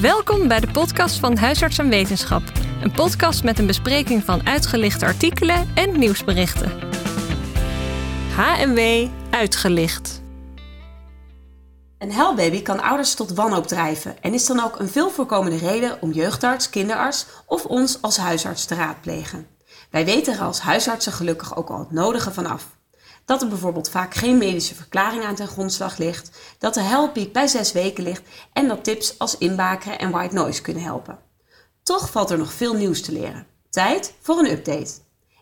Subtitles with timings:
[0.00, 2.42] Welkom bij de podcast van Huisarts en Wetenschap.
[2.82, 6.70] Een podcast met een bespreking van uitgelichte artikelen en nieuwsberichten.
[8.34, 10.22] HMW Uitgelicht.
[11.98, 16.02] Een huilbaby kan ouders tot wanhoop drijven en is dan ook een veel voorkomende reden
[16.02, 19.46] om jeugdarts, kinderarts of ons als huisarts te raadplegen.
[19.90, 22.77] Wij weten er als huisartsen gelukkig ook al het nodige vanaf.
[23.28, 27.46] Dat er bijvoorbeeld vaak geen medische verklaring aan ten grondslag ligt, dat de huilpiek bij
[27.46, 28.22] zes weken ligt
[28.52, 31.18] en dat tips als inbakeren en white noise kunnen helpen.
[31.82, 33.46] Toch valt er nog veel nieuws te leren.
[33.70, 34.92] Tijd voor een update.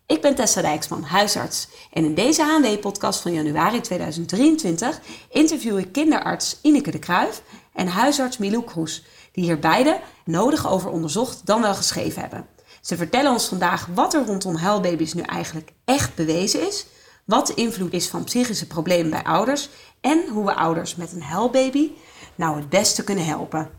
[0.07, 1.69] Ik ben Tessa Dijksman, huisarts.
[1.93, 5.01] En in deze HNW-podcast van januari 2023
[5.31, 7.43] interview ik kinderarts Ineke de Kruijf
[7.73, 12.47] en huisarts Milou Kroes, die hier beide nodig over onderzocht dan wel geschreven hebben.
[12.81, 16.87] Ze vertellen ons vandaag wat er rondom huilbaby's nu eigenlijk echt bewezen is,
[17.27, 19.69] wat de invloed is van psychische problemen bij ouders
[20.01, 21.91] en hoe we ouders met een huilbaby
[22.35, 23.71] nou het beste kunnen helpen.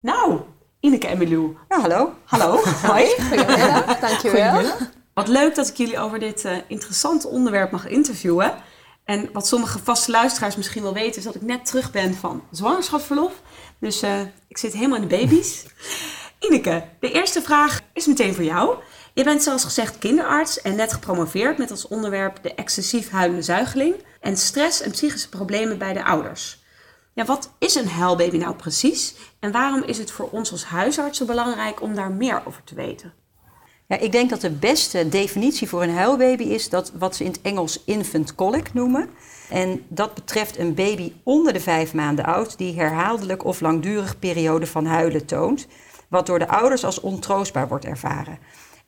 [0.00, 0.40] Nou,
[0.80, 1.56] Ineke en Milou.
[1.68, 2.14] Ja, hallo.
[2.24, 2.62] Hallo.
[2.92, 3.06] Hoi.
[3.28, 4.62] Goedemiddag, dankjewel.
[5.14, 8.52] Wat leuk dat ik jullie over dit uh, interessante onderwerp mag interviewen.
[9.04, 12.42] En wat sommige vaste luisteraars misschien wel weten, is dat ik net terug ben van
[12.50, 13.32] zwangerschapsverlof.
[13.80, 15.64] Dus uh, ik zit helemaal in de baby's.
[16.38, 18.76] Ineke, de eerste vraag is meteen voor jou.
[19.18, 23.94] Je bent zoals gezegd kinderarts en net gepromoveerd met als onderwerp de excessief huilende zuigeling
[24.20, 26.62] en stress en psychische problemen bij de ouders.
[27.14, 31.26] Ja, wat is een huilbaby nou precies en waarom is het voor ons als huisartsen
[31.26, 33.12] belangrijk om daar meer over te weten?
[33.86, 37.30] Ja, ik denk dat de beste definitie voor een huilbaby is dat wat ze in
[37.30, 39.10] het Engels infant colic noemen.
[39.50, 44.66] En dat betreft een baby onder de vijf maanden oud die herhaaldelijk of langdurig periode
[44.66, 45.66] van huilen toont,
[46.08, 48.38] wat door de ouders als ontroostbaar wordt ervaren.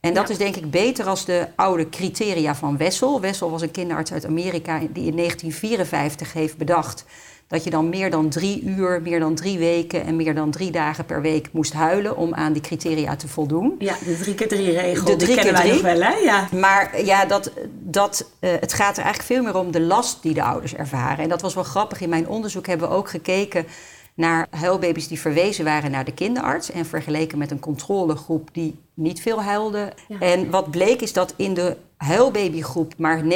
[0.00, 3.20] En dat is denk ik beter als de oude criteria van Wessel.
[3.20, 7.04] Wessel was een kinderarts uit Amerika die in 1954 heeft bedacht
[7.50, 10.70] dat je dan meer dan drie uur, meer dan drie weken en meer dan drie
[10.70, 13.74] dagen per week moest huilen om aan die criteria te voldoen.
[13.78, 15.04] Ja, de drie keer drie regel.
[15.04, 15.82] De drie keer drie.
[15.82, 16.14] wel, hè?
[16.14, 16.48] Ja.
[16.52, 20.34] Maar ja, dat, dat, uh, het gaat er eigenlijk veel meer om de last die
[20.34, 21.18] de ouders ervaren.
[21.18, 22.00] En dat was wel grappig.
[22.00, 23.66] In mijn onderzoek hebben we ook gekeken
[24.14, 29.20] naar huilbaby's die verwezen waren naar de kinderarts en vergeleken met een controlegroep die niet
[29.20, 29.92] veel huilde.
[30.20, 33.26] En wat bleek is dat in de huilbabygroep maar 59%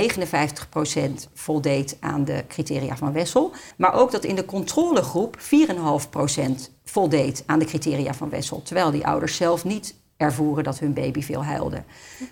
[1.35, 3.53] voldeed aan de criteria van Wessel.
[3.77, 6.43] Maar ook dat in de controlegroep 4,5%
[6.85, 8.63] voldeed aan de criteria van Wessel.
[8.63, 11.83] Terwijl die ouders zelf niet ervoeren dat hun baby veel huilde.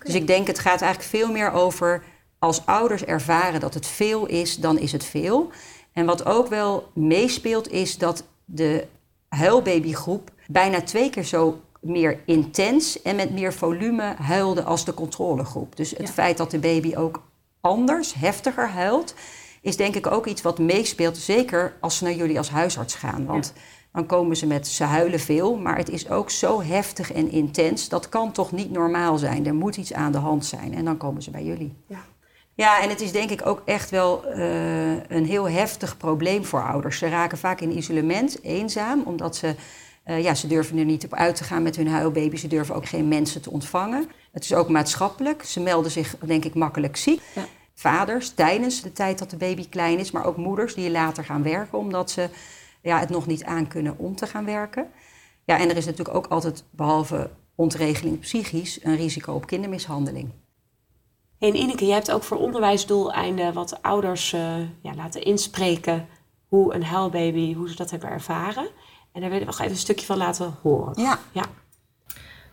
[0.03, 2.03] Dus ik denk het gaat eigenlijk veel meer over
[2.39, 5.49] als ouders ervaren dat het veel is, dan is het veel.
[5.93, 8.87] En wat ook wel meespeelt is dat de
[9.27, 15.75] huilbabygroep bijna twee keer zo meer intens en met meer volume huilde als de controlegroep.
[15.75, 17.21] Dus het feit dat de baby ook
[17.61, 19.13] anders, heftiger huilt,
[19.61, 21.17] is denk ik ook iets wat meespeelt.
[21.17, 23.25] Zeker als ze naar jullie als huisarts gaan.
[23.25, 23.53] Want
[23.91, 27.89] dan komen ze met ze huilen veel, maar het is ook zo heftig en intens.
[27.89, 29.45] Dat kan toch niet normaal zijn.
[29.45, 30.73] Er moet iets aan de hand zijn.
[30.73, 31.73] En dan komen ze bij jullie.
[31.87, 32.05] Ja.
[32.55, 36.63] Ja, en het is denk ik ook echt wel uh, een heel heftig probleem voor
[36.63, 36.97] ouders.
[36.97, 39.55] Ze raken vaak in isolement, eenzaam, omdat ze,
[40.05, 42.37] uh, ja, ze durven er niet op uit te gaan met hun huilbaby.
[42.37, 44.09] Ze durven ook geen mensen te ontvangen.
[44.31, 45.43] Het is ook maatschappelijk.
[45.43, 47.21] Ze melden zich, denk ik, makkelijk ziek.
[47.35, 47.45] Ja.
[47.75, 51.43] Vaders tijdens de tijd dat de baby klein is, maar ook moeders die later gaan
[51.43, 52.29] werken omdat ze
[52.81, 54.87] ja, het nog niet aan kunnen om te gaan werken.
[55.45, 60.29] Ja, en er is natuurlijk ook altijd, behalve ontregeling psychisch, een risico op kindermishandeling.
[61.43, 64.41] En Ineke, jij hebt ook voor onderwijsdoeleinden wat ouders uh,
[64.81, 66.07] ja, laten inspreken
[66.47, 68.67] hoe een huilbaby, hoe ze dat hebben ervaren.
[69.13, 71.01] En daar wil ik nog even een stukje van laten horen.
[71.01, 71.19] Ja.
[71.31, 71.43] ja.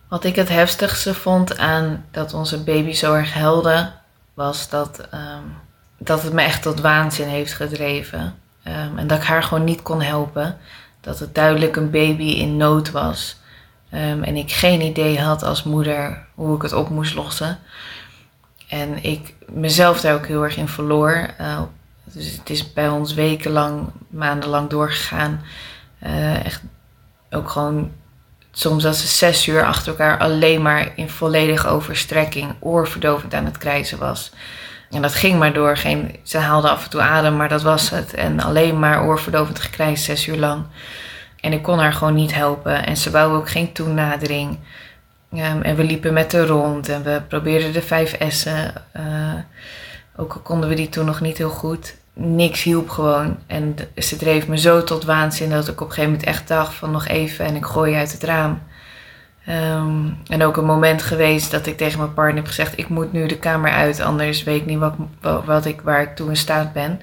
[0.09, 3.91] Wat ik het heftigste vond aan dat onze baby zo erg huilde,
[4.33, 5.57] was dat, um,
[5.97, 8.39] dat het me echt tot waanzin heeft gedreven.
[8.67, 10.57] Um, en dat ik haar gewoon niet kon helpen.
[11.01, 13.39] Dat het duidelijk een baby in nood was.
[13.93, 17.59] Um, en ik geen idee had als moeder hoe ik het op moest lossen.
[18.71, 21.27] En ik mezelf daar ook heel erg in verloor.
[21.41, 21.61] Uh,
[22.03, 25.41] dus het is bij ons wekenlang, maandenlang doorgegaan.
[26.03, 26.61] Uh, echt
[27.31, 27.91] ook gewoon,
[28.51, 33.57] soms dat ze zes uur achter elkaar alleen maar in volledige overstrekking, oorverdovend aan het
[33.57, 34.31] krijzen was.
[34.89, 35.77] En dat ging maar door.
[35.77, 38.13] Geen, ze haalde af en toe adem, maar dat was het.
[38.13, 40.63] En alleen maar oorverdovend gekrijs, zes uur lang.
[41.39, 42.85] En ik kon haar gewoon niet helpen.
[42.85, 44.59] En ze wou ook geen toenadering.
[45.33, 48.73] Um, en we liepen met haar rond en we probeerden de vijf S'en.
[48.97, 49.33] Uh,
[50.15, 51.95] ook al konden we die toen nog niet heel goed.
[52.13, 53.37] Niks hielp gewoon.
[53.47, 56.73] En ze dreef me zo tot waanzin dat ik op een gegeven moment echt dacht
[56.73, 58.61] van nog even en ik gooi uit het raam.
[59.49, 63.11] Um, en ook een moment geweest dat ik tegen mijn partner heb gezegd: Ik moet
[63.11, 64.93] nu de kamer uit, anders weet ik niet wat,
[65.45, 67.01] wat ik, waar ik toe in staat ben.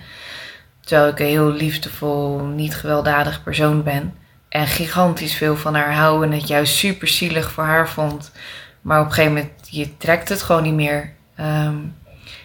[0.81, 4.15] Terwijl ik een heel liefdevol, niet gewelddadig persoon ben.
[4.49, 8.33] En gigantisch veel van haar hou en het juist super zielig voor haar vond.
[8.81, 11.13] Maar op een gegeven moment, je trekt het gewoon niet meer.
[11.35, 11.77] Ehm,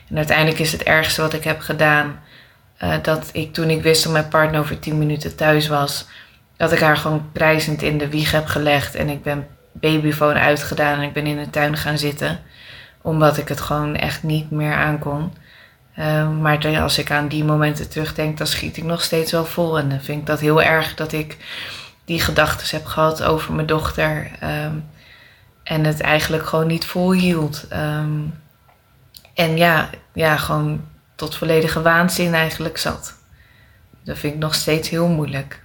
[0.09, 2.21] en uiteindelijk is het ergste wat ik heb gedaan...
[2.83, 6.05] Uh, dat ik toen ik wist dat mijn partner over 10 minuten thuis was...
[6.57, 8.95] dat ik haar gewoon prijzend in de wieg heb gelegd.
[8.95, 12.39] En ik ben babyfoon uitgedaan en ik ben in de tuin gaan zitten.
[13.01, 15.33] Omdat ik het gewoon echt niet meer aankon.
[15.99, 19.77] Uh, maar als ik aan die momenten terugdenk, dan schiet ik nog steeds wel vol.
[19.77, 21.38] En dan vind ik dat heel erg dat ik
[22.05, 24.31] die gedachten heb gehad over mijn dochter.
[24.44, 24.85] Um,
[25.63, 27.67] en het eigenlijk gewoon niet volhield.
[27.73, 28.33] Um,
[29.33, 30.85] en ja, ja, gewoon
[31.15, 33.17] tot volledige waanzin eigenlijk zat.
[34.03, 35.63] Dat vind ik nog steeds heel moeilijk.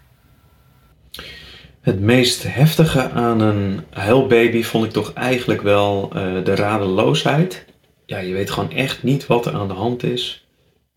[1.80, 7.64] Het meest heftige aan een huilbaby vond ik toch eigenlijk wel uh, de radeloosheid.
[8.06, 10.48] Ja, je weet gewoon echt niet wat er aan de hand is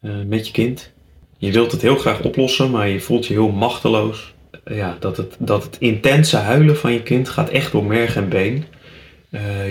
[0.01, 0.91] uh, met je kind.
[1.37, 4.33] Je wilt het heel graag oplossen, maar je voelt je heel machteloos.
[4.65, 8.29] Ja, dat het, dat het intense huilen van je kind gaat echt door merg en
[8.29, 8.63] been.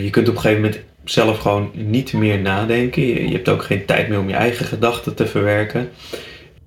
[0.03, 3.03] je kunt op een gegeven moment zelf gewoon niet meer nadenken.
[3.03, 5.91] Je, hebt ook geen tijd meer om je eigen gedachten te verwerken.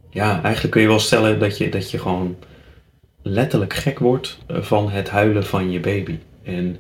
[0.09, 2.35] Ja, eigenlijk kun je wel stellen dat je, dat je gewoon
[3.21, 6.17] letterlijk gek wordt eh, van het huilen van je baby.
[6.43, 6.77] En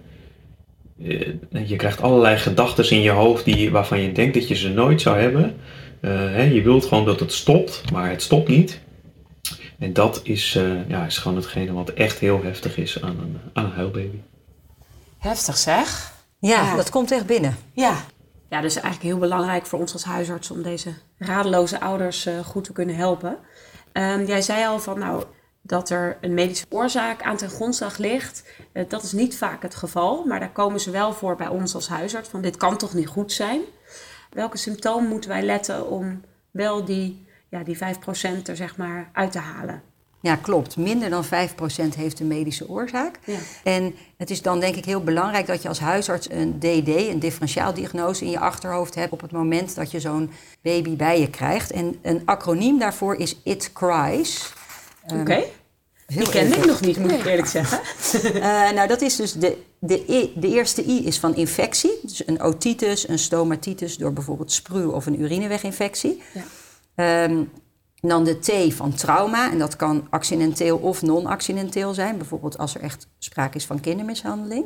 [1.05, 4.69] eh, je krijgt allerlei gedachten in je hoofd die, waarvan je denkt dat je ze
[4.69, 5.55] nooit zou hebben.
[6.01, 8.81] Uh, je wilt gewoon dat het stopt, maar het stopt niet.
[9.83, 13.39] En dat is, uh, ja, is gewoon hetgene wat echt heel heftig is aan een,
[13.53, 14.21] aan een huilbaby.
[15.17, 16.13] Heftig zeg.
[16.39, 17.57] Ja, ja, dat komt echt binnen.
[17.73, 17.95] Ja.
[18.49, 22.63] Ja, dus eigenlijk heel belangrijk voor ons als huisarts om deze radeloze ouders uh, goed
[22.63, 23.37] te kunnen helpen.
[23.93, 25.23] Um, jij zei al van, nou,
[25.61, 28.43] dat er een medische oorzaak aan ten grondslag ligt.
[28.73, 31.75] Uh, dat is niet vaak het geval, maar daar komen ze wel voor bij ons
[31.75, 32.29] als huisarts.
[32.29, 33.61] Van dit kan toch niet goed zijn?
[34.29, 36.21] Welke symptomen moeten wij letten om
[36.51, 37.79] wel die, ja, die 5%
[38.45, 39.81] er zeg maar uit te halen?
[40.21, 40.77] Ja, klopt.
[40.77, 41.27] Minder dan 5%
[41.95, 43.19] heeft een medische oorzaak.
[43.25, 43.37] Ja.
[43.63, 47.19] En het is dan denk ik heel belangrijk dat je als huisarts een DD, een
[47.19, 51.71] differentiaaldiagnose, in je achterhoofd hebt op het moment dat je zo'n baby bij je krijgt.
[51.71, 54.53] En een acroniem daarvoor is IT Cries.
[55.03, 55.19] Oké.
[55.19, 55.37] Okay.
[55.37, 57.79] Um, die kende ik nog niet, moet ik eerlijk zeggen.
[58.35, 61.99] uh, nou, dat is dus de, de, I, de eerste I is van infectie.
[62.01, 66.21] Dus een otitis, een stomatitis door bijvoorbeeld spru of een urineweginfectie.
[66.33, 66.43] Ja.
[66.95, 67.51] Um,
[68.09, 69.51] dan de T van trauma.
[69.51, 72.17] En dat kan accidenteel of non-accidenteel zijn.
[72.17, 74.65] Bijvoorbeeld als er echt sprake is van kindermishandeling.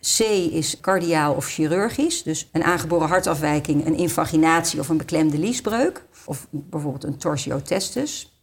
[0.00, 0.20] C
[0.52, 2.22] is cardiaal of chirurgisch.
[2.22, 6.04] Dus een aangeboren hartafwijking, een invaginatie of een beklemde liesbreuk.
[6.24, 8.40] Of bijvoorbeeld een torsiotestus.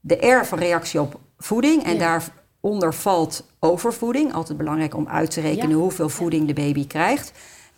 [0.00, 1.84] De R van reactie op voeding.
[1.84, 2.20] En ja.
[2.60, 4.32] daaronder valt overvoeding.
[4.32, 5.74] Altijd belangrijk om uit te rekenen ja.
[5.76, 7.32] hoeveel voeding de baby krijgt.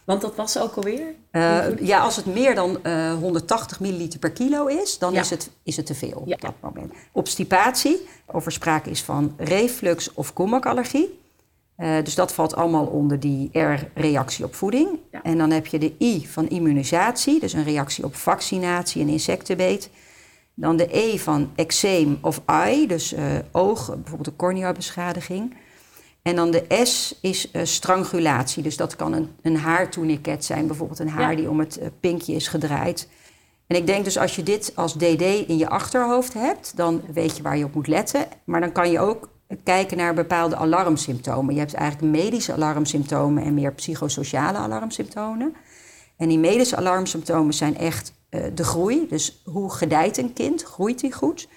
[0.06, 1.14] Want dat was ook alweer?
[1.32, 5.20] Uh, ja, als het meer dan uh, 180 milliliter per kilo is, dan ja.
[5.20, 6.35] is, het, is het te veel ja.
[6.35, 6.93] op dat moment.
[7.12, 11.20] Obstipatie, of er sprake is van reflux of koemakallergie.
[11.79, 14.88] Uh, dus dat valt allemaal onder die R-reactie op voeding.
[15.11, 15.23] Ja.
[15.23, 19.91] En dan heb je de I van immunisatie, dus een reactie op vaccinatie en insectenbeet.
[20.55, 23.14] Dan de E van eczeem of eye, dus
[23.53, 25.55] oog, bijvoorbeeld een corneabeschadiging.
[26.26, 28.62] En dan de S is uh, strangulatie.
[28.62, 31.37] Dus dat kan een, een haartourniquet zijn, bijvoorbeeld een haar ja.
[31.37, 33.08] die om het uh, pinkje is gedraaid.
[33.67, 37.37] En ik denk dus als je dit als DD in je achterhoofd hebt, dan weet
[37.37, 38.26] je waar je op moet letten.
[38.44, 39.29] Maar dan kan je ook
[39.65, 41.55] kijken naar bepaalde alarmsymptomen.
[41.55, 45.55] Je hebt eigenlijk medische alarmsymptomen en meer psychosociale alarmsymptomen.
[46.17, 49.06] En die medische alarmsymptomen zijn echt uh, de groei.
[49.08, 50.62] Dus hoe gedijt een kind?
[50.62, 51.48] Groeit hij goed?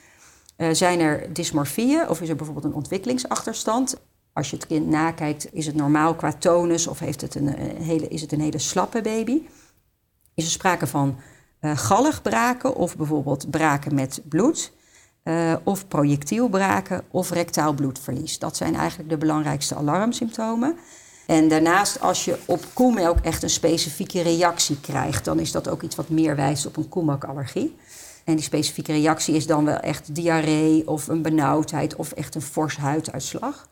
[0.58, 3.96] Uh, zijn er dysmorfieën of is er bijvoorbeeld een ontwikkelingsachterstand?
[4.34, 7.82] Als je het kind nakijkt, is het normaal qua tonus of heeft het een, een
[7.82, 9.42] hele, is het een hele slappe baby?
[10.34, 11.18] Is er sprake van
[11.62, 14.72] uh, galligbraken of bijvoorbeeld braken met bloed?
[15.24, 18.40] Uh, of projectielbraken of rectaal bloedverlies.
[18.40, 20.78] Dat zijn eigenlijk de belangrijkste alarmsymptomen.
[21.28, 25.82] En daarnaast, als je op koemelk echt een specifieke reactie krijgt, dan is dat ook
[25.82, 27.76] iets wat meer wijst op een koemelkallergie.
[28.24, 32.42] En die specifieke reactie is dan wel echt diarree of een benauwdheid of echt een
[32.42, 33.68] fors huiduitslag.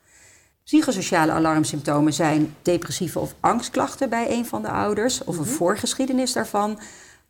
[0.68, 5.54] Psychosociale alarmsymptomen zijn depressieve of angstklachten bij een van de ouders, of een -hmm.
[5.54, 6.80] voorgeschiedenis daarvan,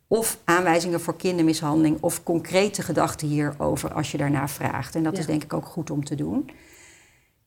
[0.08, 4.96] of aanwijzingen voor kindermishandeling, of concrete gedachten hierover als je daarna vraagt.
[4.96, 5.20] En dat ja.
[5.20, 6.50] is denk ik ook goed om te doen.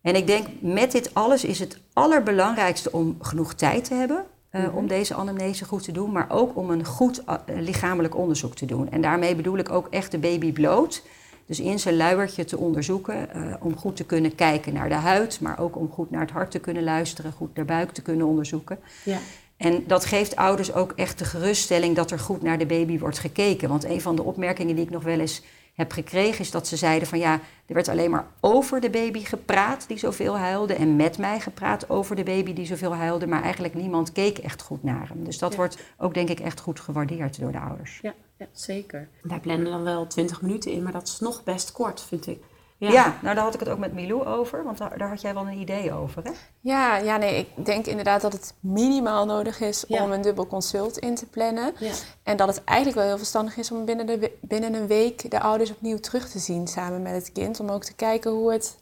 [0.03, 4.25] En ik denk met dit alles is het allerbelangrijkste om genoeg tijd te hebben.
[4.53, 4.77] Uh, mm -hmm.
[4.77, 8.67] om deze anamnese goed te doen, maar ook om een goed uh, lichamelijk onderzoek te
[8.67, 8.91] doen.
[8.91, 11.03] En daarmee bedoel ik ook echt de baby bloot.
[11.51, 15.41] Dus in zijn luiertje te onderzoeken uh, om goed te kunnen kijken naar de huid,
[15.41, 18.27] maar ook om goed naar het hart te kunnen luisteren, goed naar buik te kunnen
[18.27, 18.79] onderzoeken.
[19.05, 19.19] Ja.
[19.57, 23.19] En dat geeft ouders ook echt de geruststelling dat er goed naar de baby wordt
[23.19, 23.69] gekeken.
[23.69, 25.43] Want een van de opmerkingen die ik nog wel eens
[25.81, 27.33] heb gekregen, is dat ze zeiden van ja,
[27.67, 30.75] er werd alleen maar over de baby gepraat die zoveel huilde.
[30.75, 33.27] En met mij gepraat over de baby die zoveel huilde.
[33.27, 35.25] Maar eigenlijk niemand keek echt goed naar hem.
[35.25, 37.99] Dus dat wordt ook denk ik echt goed gewaardeerd door de ouders.
[38.03, 39.09] Ja, ja zeker.
[39.23, 42.43] Wij plannen dan wel 20 minuten in, maar dat is nog best kort, vind ik.
[42.89, 43.19] Ja.
[43.23, 45.47] nou daar had ik het ook met Milou over, want daar, daar, had jij wel
[45.47, 46.31] een idee over, hè?
[46.61, 50.99] Ja, ja, nee, ik denk inderdaad dat het minimaal nodig is om een dubbel consult
[50.99, 51.73] in te plannen.
[51.79, 51.93] Ja.
[52.23, 55.41] En dat het eigenlijk wel heel verstandig is om binnen, de, binnen een week de
[55.41, 57.61] ouders opnieuw terug te zien samen met het kind.
[57.61, 58.77] Om ook te kijken hoe het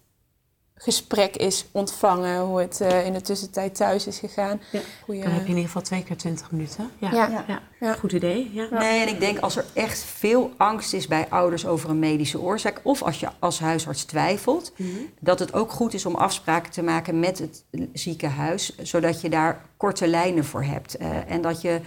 [0.79, 4.61] gesprek is ontvangen, hoe het uh, in de tussentijd thuis is gegaan.
[4.73, 4.81] Ja.
[5.07, 6.91] Dan heb je in ieder geval twee keer twintig minuten.
[6.99, 7.13] Ja.
[7.13, 7.63] Ja.
[7.81, 7.93] ja.
[7.95, 8.51] Goed idee.
[8.53, 8.69] Ja.
[8.71, 12.41] Nee, en ik denk als er echt veel angst is bij ouders over een medische
[12.41, 15.11] oorzaak, of als je als huisarts twijfelt, mm -hmm.
[15.21, 19.65] dat het ook goed is om afspraken te maken met het ziekenhuis, zodat je daar
[19.77, 21.01] korte lijnen voor hebt.
[21.01, 21.81] Uh, en dat je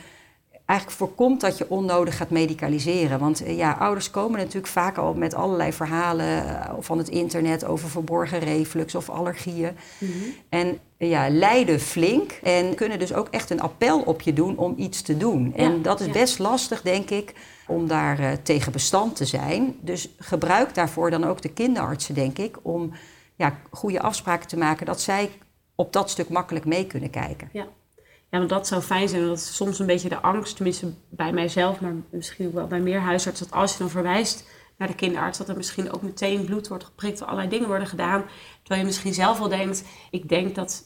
[0.71, 3.19] eigenlijk voorkomt dat je onnodig gaat medicaliseren.
[3.19, 7.65] Want eh, ja, ouders komen natuurlijk vaak al met allerlei verhalen uh, van het internet
[7.65, 9.71] over verborgen reflux of allergieën.
[9.97, 10.11] Mhm.
[10.49, 14.73] En ja, lijden flink en kunnen dus ook echt een appel op je doen om
[14.77, 15.53] iets te doen.
[15.55, 17.33] en dat is best lastig, denk ik,
[17.67, 19.75] om daar uh, tegen bestand te zijn.
[19.79, 22.91] Dus gebruik daarvoor dan ook de kinderartsen, denk ik, om
[23.35, 25.29] ja, goede afspraken te maken dat zij
[25.75, 27.49] op dat stuk makkelijk mee kunnen kijken.
[27.53, 27.67] Ja.
[28.31, 29.25] Ja, want dat zou fijn zijn.
[29.25, 32.79] Dat is soms een beetje de angst, tenminste bij mijzelf, maar misschien ook wel bij
[32.79, 36.45] meer huisartsen, dat als je dan verwijst naar de kinderarts, dat er misschien ook meteen
[36.45, 38.25] bloed wordt geprikt, allerlei dingen worden gedaan.
[38.59, 40.83] Terwijl je misschien zelf wel denkt, ik denk dat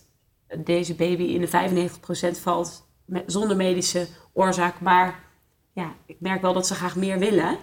[0.64, 2.88] deze baby in de 95% valt
[3.26, 5.24] zonder medische oorzaak, maar
[5.74, 7.58] ja, ik merk wel dat ze graag meer willen.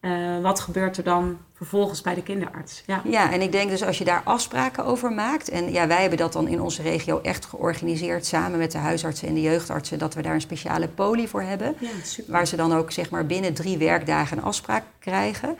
[0.00, 2.82] Uh, wat gebeurt er dan vervolgens bij de kinderarts?
[2.86, 3.02] Ja.
[3.04, 5.48] ja, en ik denk dus als je daar afspraken over maakt.
[5.48, 9.28] En ja, wij hebben dat dan in onze regio echt georganiseerd samen met de huisartsen
[9.28, 9.98] en de jeugdartsen.
[9.98, 11.76] Dat we daar een speciale poli voor hebben.
[11.78, 12.32] Ja, super.
[12.32, 15.56] Waar ze dan ook zeg maar binnen drie werkdagen een afspraak krijgen.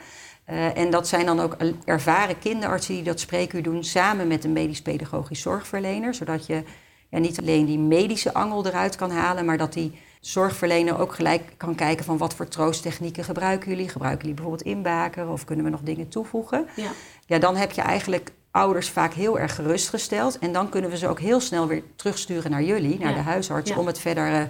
[0.49, 4.53] Uh, en dat zijn dan ook ervaren kinderartsen die dat spreekuur doen samen met een
[4.53, 6.13] medisch-pedagogisch zorgverlener.
[6.13, 6.63] Zodat je
[7.09, 11.53] ja, niet alleen die medische angel eruit kan halen, maar dat die zorgverlener ook gelijk
[11.57, 13.89] kan kijken van wat voor troosttechnieken gebruiken jullie.
[13.89, 16.67] Gebruiken jullie bijvoorbeeld inbaken of kunnen we nog dingen toevoegen?
[16.75, 16.91] Ja.
[17.25, 20.39] ja, dan heb je eigenlijk ouders vaak heel erg gerustgesteld.
[20.39, 23.71] En dan kunnen we ze ook heel snel weer terugsturen naar jullie, naar de huisarts,
[23.71, 24.43] om het verder uh,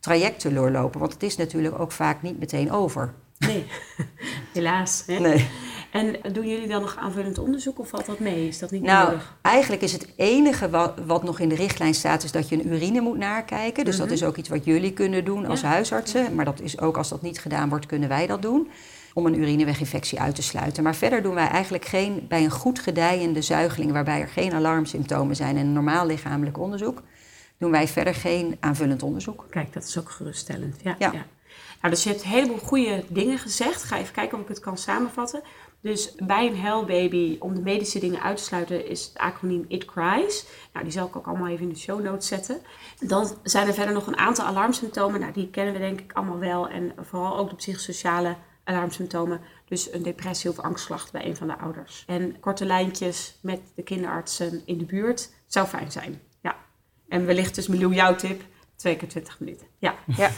[0.00, 1.00] traject te doorlopen.
[1.00, 3.14] Want het is natuurlijk ook vaak niet meteen over.
[3.38, 3.66] Nee,
[4.54, 5.02] helaas.
[5.06, 5.18] Hè?
[5.18, 5.48] Nee.
[5.90, 8.48] En doen jullie dan nog aanvullend onderzoek of valt dat mee?
[8.48, 9.36] Is dat niet nou, nodig?
[9.42, 12.72] Eigenlijk is het enige wat, wat, nog in de richtlijn staat, is dat je een
[12.72, 13.84] urine moet nakijken.
[13.84, 14.14] Dus dat mhm.
[14.14, 16.34] is ook iets wat jullie kunnen doen als huisartsen.
[16.34, 18.70] Maar dat is ook als dat niet gedaan wordt, kunnen wij dat doen.
[19.14, 20.82] Om een urineweginfectie uit te sluiten.
[20.82, 25.36] Maar verder doen wij eigenlijk geen, bij een goed gedijende zuigeling, waarbij er geen alarmsymptomen
[25.36, 27.02] zijn en een normaal lichamelijk onderzoek,
[27.58, 29.46] doen wij verder geen aanvullend onderzoek.
[29.50, 30.76] Kijk, dat is ook geruststellend.
[30.82, 30.96] ja.
[30.98, 31.26] ja.
[31.80, 33.82] Nou, dus je hebt een heleboel goede dingen gezegd.
[33.82, 35.42] Ga even kijken of ik het kan samenvatten.
[35.80, 39.84] Dus bij een huilbaby, om de medische dingen uit te sluiten, is het acroniem IT
[39.84, 40.46] Cries.
[40.72, 42.60] Nou, die zal ik ook allemaal even in de show notes zetten.
[43.00, 45.20] Dan zijn er verder nog een aantal alarmsymptomen.
[45.20, 46.68] Nou, die kennen we denk ik allemaal wel.
[46.68, 49.40] En vooral ook de psychosociale alarmsymptomen.
[49.64, 52.04] Dus een depressie of angstklacht bij een van de ouders.
[52.06, 56.20] En korte lijntjes met de kinderartsen in de buurt zou fijn zijn.
[56.42, 56.56] Ja.
[57.08, 58.42] En wellicht dus Milou jouw tip,
[58.76, 59.66] twee keer 20 minuten.
[59.78, 59.94] Ja.
[60.16, 60.30] ja.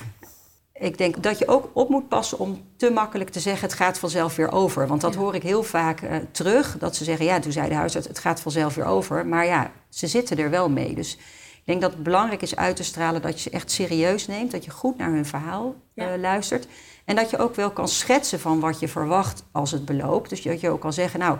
[0.80, 3.98] Ik denk dat je ook op moet passen om te makkelijk te zeggen: het gaat
[3.98, 4.86] vanzelf weer over.
[4.86, 6.78] Want dat hoor ik heel vaak uh, terug.
[6.78, 9.26] Dat ze zeggen: ja, toen zei de huisarts: het gaat vanzelf weer over.
[9.26, 10.94] Maar ja, ze zitten er wel mee.
[10.94, 11.14] Dus
[11.56, 14.50] ik denk dat het belangrijk is uit te stralen dat je ze echt serieus neemt.
[14.50, 16.14] Dat je goed naar hun verhaal ja.
[16.14, 16.66] uh, luistert.
[17.04, 20.30] En dat je ook wel kan schetsen van wat je verwacht als het beloopt.
[20.30, 21.38] Dus dat je ook kan zeggen: nou,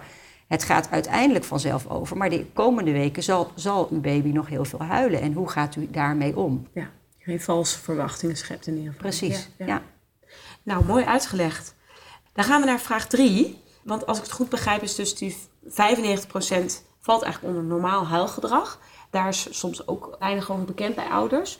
[0.48, 2.16] het gaat uiteindelijk vanzelf over.
[2.16, 5.20] Maar de komende weken zal, zal uw baby nog heel veel huilen.
[5.20, 6.66] En hoe gaat u daarmee om?
[6.74, 6.90] Ja
[7.20, 9.08] geen valse verwachtingen schept in ieder geval.
[9.08, 9.82] Precies, ja,
[10.62, 11.74] Nou, mooi uitgelegd.
[12.32, 13.62] Dan gaan we naar vraag 3.
[13.82, 15.68] Want als ik het goed begrijp is dus die 95%
[17.00, 18.80] valt eigenlijk onder normaal huilgedrag.
[19.10, 21.58] Daar is soms ook weinig over bekend bij ouders.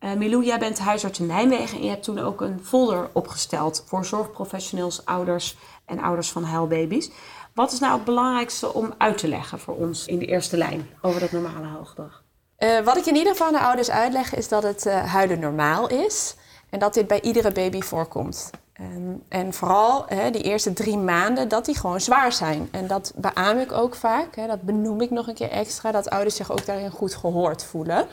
[0.00, 3.84] Uh, Milou, jij bent huisarts in Nijmegen en je hebt toen ook een folder opgesteld
[3.86, 7.10] voor zorgprofessionals, ouders en ouders van huilbaby's.
[7.54, 10.90] Wat is nou het belangrijkste om uit te leggen voor ons in de eerste lijn
[11.00, 12.24] over dat normale huilgedrag?
[12.60, 15.38] Uh, wat ik in ieder geval aan de ouders uitleg is dat het uh, huilen
[15.38, 16.34] normaal is
[16.70, 18.50] en dat dit bij iedere baby voorkomt.
[18.80, 22.68] Um, en vooral hè, die eerste drie maanden dat die gewoon zwaar zijn.
[22.70, 26.10] En dat beaam ik ook vaak, hè, dat benoem ik nog een keer extra, dat
[26.10, 28.06] ouders zich ook daarin goed gehoord voelen.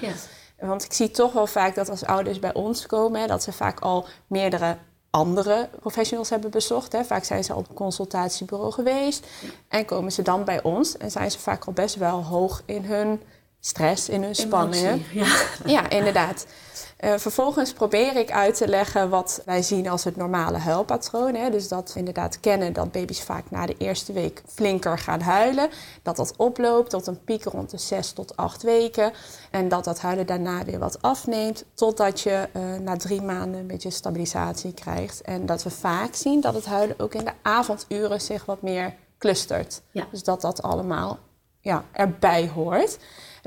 [0.60, 3.52] Want ik zie toch wel vaak dat als ouders bij ons komen, hè, dat ze
[3.52, 4.78] vaak al meerdere
[5.10, 6.92] andere professionals hebben bezocht.
[6.92, 7.04] Hè.
[7.04, 9.28] Vaak zijn ze al op een consultatiebureau geweest
[9.68, 12.84] en komen ze dan bij ons en zijn ze vaak al best wel hoog in
[12.84, 13.22] hun
[13.60, 14.94] stress, in hun spanningen.
[14.94, 15.36] Emotie, Ja.
[15.82, 16.46] Ja, inderdaad.
[16.98, 21.36] Eh, vervolgens probeer ik uit te leggen wat wij zien als het normale huilpatroon.
[21.36, 21.50] Hè.
[21.50, 25.70] Dus dat we inderdaad kennen dat baby's vaak na de eerste week flinker gaan huilen.
[26.04, 29.12] Dat dat oploopt tot een piek rond de 6 tot 8 weken.
[29.52, 31.66] En dat dat huilen daarna weer wat afneemt.
[31.74, 35.22] Totdat je eh, na drie maanden een beetje stabilisatie krijgt.
[35.22, 38.96] En dat we vaak zien dat het huilen ook in de avonduren zich wat meer
[39.18, 39.82] clustert.
[39.92, 40.08] Ja.
[40.12, 41.20] Dus dat dat allemaal
[41.62, 42.98] ja, erbij hoort.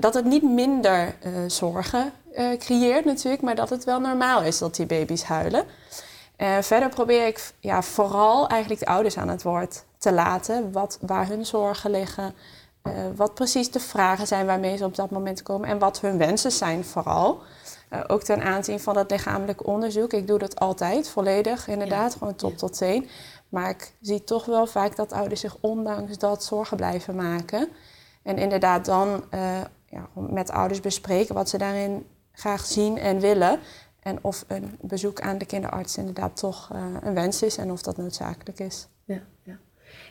[0.00, 4.58] Dat het niet minder eh, zorgen eh, creëert natuurlijk, maar dat het wel normaal is
[4.58, 5.64] dat die baby's huilen.
[6.36, 10.72] Eh, verder probeer ik ja, vooral eigenlijk de ouders aan het woord te laten.
[10.72, 12.34] Wat, waar hun zorgen liggen,
[13.16, 16.52] wat precies de vragen zijn waarmee ze op dat moment komen en wat hun wensen
[16.52, 17.40] zijn vooral.
[18.06, 20.12] Ook ten aanzien van het lichamelijk onderzoek.
[20.12, 23.08] Ik doe dat altijd volledig, inderdaad, gewoon top tot teen.
[23.48, 27.68] Maar ik zie toch wel vaak dat ouders zich ondanks dat zorgen blijven maken.
[28.22, 29.24] En inderdaad dan
[29.90, 33.60] ja, met ouders bespreken wat ze daarin graag zien en willen.
[34.00, 37.82] En of een bezoek aan de kinderarts inderdaad toch eh, een wens is en of
[37.82, 38.88] dat noodzakelijk is.
[39.04, 39.58] Ja, ja.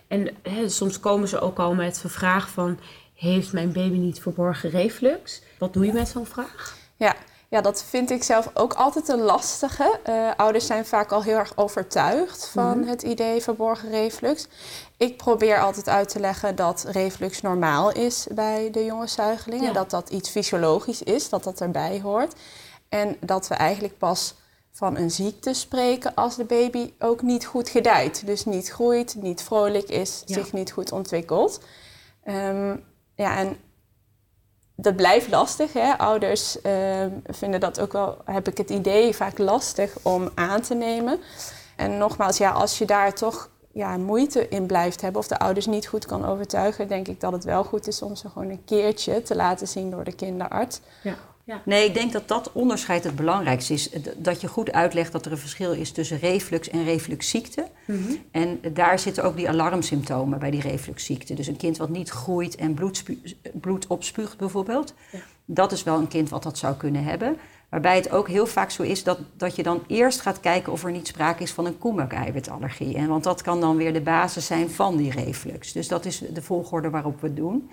[0.07, 0.31] En
[0.71, 2.79] soms komen ze ook al met de vraag van...
[3.13, 5.41] heeft mijn baby niet verborgen reflux?
[5.59, 6.77] Wat doe je met zo'n vraag?
[6.95, 7.15] Ja,
[7.49, 9.99] ja, dat vind ik zelf ook altijd een lastige.
[10.03, 14.47] Eh, ouders zijn vaak al heel erg overtuigd van het idee verborgen reflux.
[14.97, 19.65] Ik probeer altijd uit te leggen dat reflux normaal is bij de jonge zuigelingen.
[19.65, 19.73] Ja.
[19.73, 22.33] Dat dat iets fysiologisch is, dat dat erbij hoort.
[22.89, 24.35] En dat we eigenlijk pas
[24.71, 28.25] van een ziekte spreken als de baby ook niet goed gedijt.
[28.25, 30.33] Dus niet groeit, niet vrolijk is, Ja.
[30.33, 31.59] zich niet goed ontwikkelt.
[32.23, 32.75] Ehm,
[33.15, 33.57] ja, en
[34.81, 35.73] dat blijft lastig.
[35.73, 35.97] Hè?
[35.97, 40.73] Ouders ehm, vinden dat ook wel, heb ik het idee, vaak lastig om aan te
[40.73, 41.19] nemen.
[41.75, 45.65] En nogmaals, ja, als je daar toch ja, moeite in blijft hebben of de ouders
[45.65, 48.65] niet goed kan overtuigen, denk ik dat het wel goed is om ze gewoon een
[48.65, 50.79] keertje te laten zien door de kinderarts.
[51.03, 51.15] Ja.
[51.49, 51.61] Ja.
[51.65, 53.89] Nee, ik denk dat dat onderscheid het belangrijkste is.
[54.17, 57.67] Dat je goed uitlegt dat er een verschil is tussen reflux en refluxziekte.
[58.31, 61.33] En daar zitten ook die alarmsymptomen bij die refluxziekte.
[61.33, 63.03] Dus een kind wat niet groeit en bloed,
[63.53, 64.93] bloed opspuugt bijvoorbeeld.
[65.11, 65.19] Ja.
[65.45, 67.37] Dat is wel een kind wat dat zou kunnen hebben.
[67.69, 70.83] Waarbij het ook heel vaak zo is dat, dat je dan eerst gaat kijken of
[70.83, 72.95] er niet sprake is van een koemelkeiwitallergie.
[72.95, 75.71] En want dat kan dan weer de basis zijn van die reflux.
[75.71, 77.69] Dus dat is de volgorde waarop we het doen.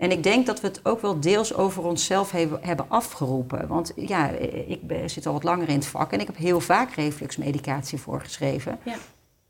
[0.00, 3.66] En ik denk dat we het ook wel deels over onszelf hebben, hebben afgeroepen.
[3.66, 6.94] Want ja, ik zit al wat langer in het vak en ik heb heel vaak
[6.94, 8.78] refluxmedicatie voorgeschreven.
[8.82, 8.94] Ja.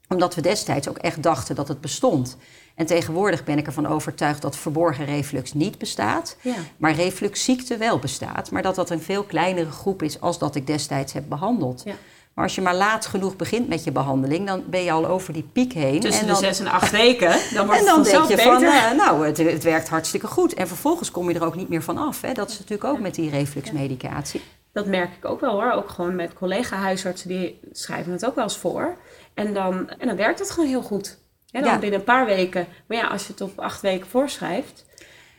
[0.09, 2.37] Omdat we destijds ook echt dachten dat het bestond.
[2.75, 6.37] En tegenwoordig ben ik ervan overtuigd dat verborgen reflux niet bestaat.
[6.41, 6.55] Ja.
[6.77, 8.51] Maar refluxziekte wel bestaat.
[8.51, 11.83] Maar dat dat een veel kleinere groep is als dat ik destijds heb behandeld.
[11.85, 11.95] Ja.
[12.35, 15.33] Maar als je maar laat genoeg begint met je behandeling, dan ben je al over
[15.33, 16.01] die piek heen.
[16.01, 18.41] Tussen en de dan, zes en acht weken, dan wordt en het dan vanzelf denk
[18.41, 18.71] je beter.
[18.73, 20.55] van, eh, nou, het, het werkt hartstikke goed.
[20.55, 22.21] En vervolgens kom je er ook niet meer van af.
[22.21, 22.33] Hè?
[22.33, 24.43] Dat is natuurlijk ook met die refluxmedicatie.
[24.73, 25.73] Dat merk ik ook wel hoor.
[25.73, 28.97] Ook gewoon met collega-huisartsen, die schrijven het ook wel eens voor.
[29.35, 31.19] En dan, en dan werkt het gewoon heel goed.
[31.47, 31.79] Ja, dan Ja.
[31.79, 32.67] binnen een paar weken.
[32.87, 34.85] Maar ja, als je het op acht weken voorschrijft,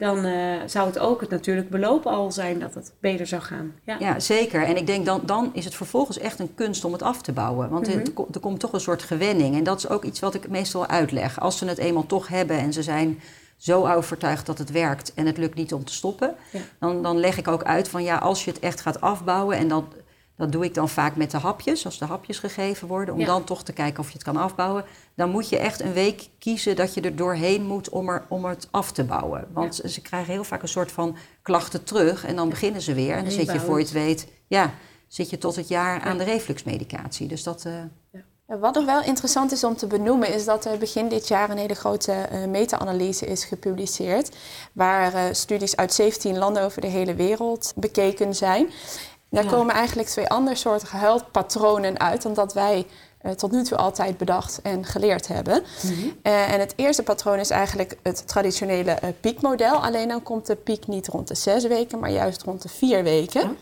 [0.01, 3.73] dan eh, zou het ook het natuurlijk beloop al zijn dat het beter zou gaan.
[3.85, 3.95] Ja.
[3.99, 4.63] Ja, zeker.
[4.63, 7.31] En ik denk dan, dan is het vervolgens echt een kunst om het af te
[7.31, 7.69] bouwen.
[7.69, 7.97] Want Mhm.
[7.97, 9.55] er, er komt toch een soort gewenning.
[9.55, 11.39] En dat is ook iets wat ik meestal uitleg.
[11.39, 13.19] Als ze het eenmaal toch hebben en ze zijn
[13.57, 16.59] zo overtuigd dat het werkt en het lukt niet om te stoppen, Ja.
[16.79, 19.67] dan, dan leg ik ook uit van ja, als je het echt gaat afbouwen en
[19.67, 19.83] dat.
[20.41, 23.25] Dat doe ik dan vaak met de hapjes, als de hapjes gegeven worden, om Ja.
[23.25, 24.85] dan toch te kijken of je het kan afbouwen.
[25.15, 28.45] Dan moet je echt een week kiezen dat je er doorheen moet om, er, om
[28.45, 29.47] het af te bouwen.
[29.53, 33.15] Want ze krijgen heel vaak een soort van klachten terug en dan beginnen ze weer.
[33.15, 34.73] En dan zit je voor je het weet, ja,
[35.07, 37.27] zit je tot het jaar aan de refluxmedicatie.
[37.27, 37.73] Dus dat, Eh,
[38.59, 41.57] Wat nog wel interessant is om te benoemen, is dat er begin dit jaar een
[41.57, 44.35] hele grote eh, meta-analyse is gepubliceerd.
[44.73, 48.69] Waar eh, studies uit 17 landen over de hele wereld bekeken zijn.
[49.31, 49.49] Daar Ja.
[49.49, 52.87] komen eigenlijk twee andersoortige huilpatronen uit dan dat wij
[53.21, 55.63] eh, tot nu toe altijd bedacht en geleerd hebben.
[56.21, 59.73] Eh, en het eerste patroon is eigenlijk het traditionele eh, piekmodel.
[59.75, 63.03] Alleen dan komt de piek niet rond de zes weken, maar juist rond de vier
[63.03, 63.57] weken.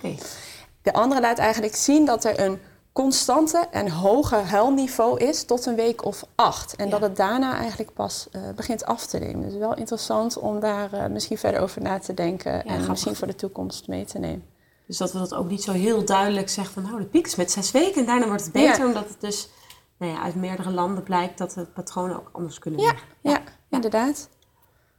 [0.82, 2.60] De andere laat eigenlijk zien dat er een
[2.94, 6.76] constante en hoge huilniveau is tot een week of acht.
[6.76, 6.92] En Ja.
[6.92, 9.50] dat het daarna eigenlijk pas begint af te nemen.
[9.50, 12.88] Dus wel interessant om daar misschien verder over na te denken en grappig.
[12.88, 14.44] misschien voor de toekomst mee te nemen.
[14.90, 17.36] Dus dat we dat ook niet zo heel duidelijk zeggen van, nou, de piek is
[17.36, 18.80] met zes weken en daarna wordt het beter.
[18.80, 18.86] Ja.
[18.86, 19.50] Omdat het dus
[19.98, 24.30] nou ja, uit meerdere landen blijkt dat de patronen ook anders kunnen Ja, ja, inderdaad.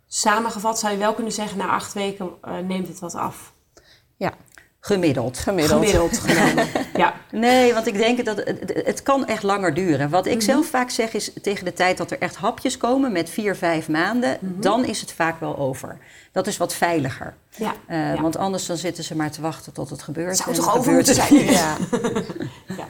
[0.07, 3.53] Samengevat zou je wel kunnen zeggen, na acht weken eh, neemt het wat af.
[4.17, 4.35] Ja.
[4.81, 5.39] Gemiddeld.
[5.39, 5.79] Gemiddeld.
[5.81, 6.67] Gemiddeld genomen.
[6.97, 7.15] ja.
[7.31, 10.11] Nee, want ik denk dat het, het kan echt langer duren.
[10.11, 13.31] Wat ik zelf vaak zeg is tegen de tijd dat er echt hapjes komen met
[13.31, 15.99] vier, vijf maanden, dan is het vaak wel over.
[16.33, 17.35] Dat is wat veiliger.
[17.57, 17.75] Ja.
[17.87, 18.21] Eh, Ja.
[18.23, 20.29] Want anders dan zitten ze maar te wachten tot het gebeurt.
[20.29, 21.35] Het zou toch over moeten zijn?
[21.45, 21.77] Ja.
[22.67, 22.89] Ja.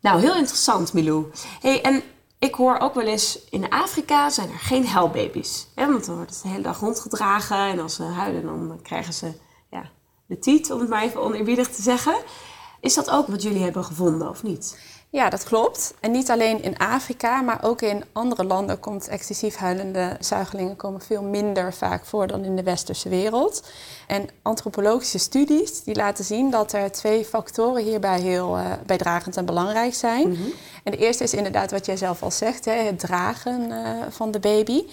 [0.00, 1.26] Nou, heel interessant, Milou.
[1.60, 2.02] Hey, en
[2.38, 5.66] ik hoor ook wel eens, in Afrika zijn er geen huilbaby's.
[5.74, 5.86] Hè?
[5.86, 9.32] Want dan wordt het de hele dag rondgedragen en als ze huilen, dan krijgen ze
[10.28, 12.16] de tiet, om het maar even oneerbiedig te zeggen.
[12.80, 14.78] Is dat ook wat jullie hebben gevonden, of niet?
[15.10, 15.94] Ja, dat klopt.
[16.00, 21.00] En niet alleen in Afrika, maar ook in andere landen komt excessief huilende zuigelingen komen
[21.00, 23.68] veel minder vaak voor dan in de westerse wereld.
[24.06, 29.44] En antropologische studies die laten zien dat er twee factoren hierbij heel eh, bijdragend en
[29.44, 30.36] belangrijk zijn.
[30.84, 34.30] En de eerste is inderdaad wat jij zelf al zegt, hè, het dragen eh, van
[34.30, 34.86] de baby.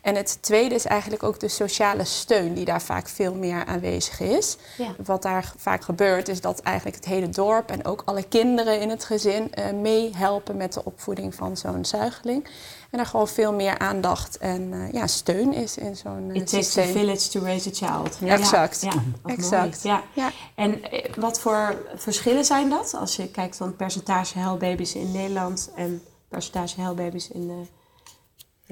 [0.00, 4.20] En het tweede is eigenlijk ook de sociale steun die daar vaak veel meer aanwezig
[4.20, 4.56] is.
[4.78, 4.94] Ja.
[5.04, 8.90] Wat daar vaak gebeurt is dat eigenlijk het hele dorp en ook alle kinderen in
[8.90, 12.48] het gezin meehelpen met de opvoeding van zo'n zuigeling.
[12.90, 16.46] En er gewoon veel meer aandacht en eh, ja, steun is in zo'n eh, It
[16.50, 16.92] takes a systeem.
[16.92, 18.16] village to raise a child.
[18.20, 18.80] Ja, exact.
[18.82, 18.92] Ja,
[19.26, 19.84] Exact.
[19.84, 19.96] mooi.
[19.96, 20.02] Ja.
[20.24, 20.30] Ja.
[20.54, 22.94] En eh, wat voor verschillen zijn dat?
[22.94, 27.56] Als je kijkt van percentage huilbaby's in Nederland en percentage huilbaby's in eh,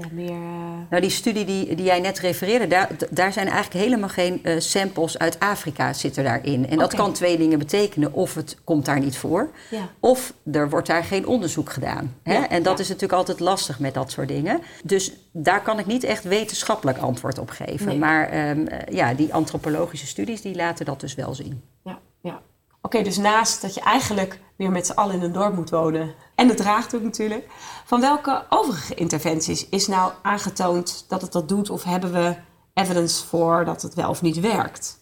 [0.00, 0.30] ja, meer...
[0.30, 4.44] eh, Nou, die studie die, die jij net refereerde, daar, daar zijn eigenlijk helemaal geen
[4.44, 6.68] eh, samples uit Afrika zitten daarin.
[6.68, 8.12] En dat kan twee dingen betekenen.
[8.12, 9.88] Of het komt daar niet voor, Ja.
[10.00, 12.16] of er wordt daar geen onderzoek gedaan.
[12.22, 12.32] Hè?
[12.34, 14.60] Ja, en dat is natuurlijk altijd lastig met dat soort dingen.
[14.84, 17.86] Dus daar kan ik niet echt wetenschappelijk antwoord op geven.
[17.86, 17.98] Nee.
[17.98, 21.62] Maar ehm, eh, ja, die antropologische studies die laten dat dus wel zien.
[21.84, 22.40] Ja, ja.
[22.82, 26.14] Oké, dus naast dat je eigenlijk weer met z'n allen in een dorp moet wonen,
[26.34, 27.46] en het draagt ook natuurlijk,
[27.84, 32.36] van welke overige interventies is nou aangetoond dat het dat doet, of hebben we
[32.74, 34.98] evidence voor dat het wel of niet werkt?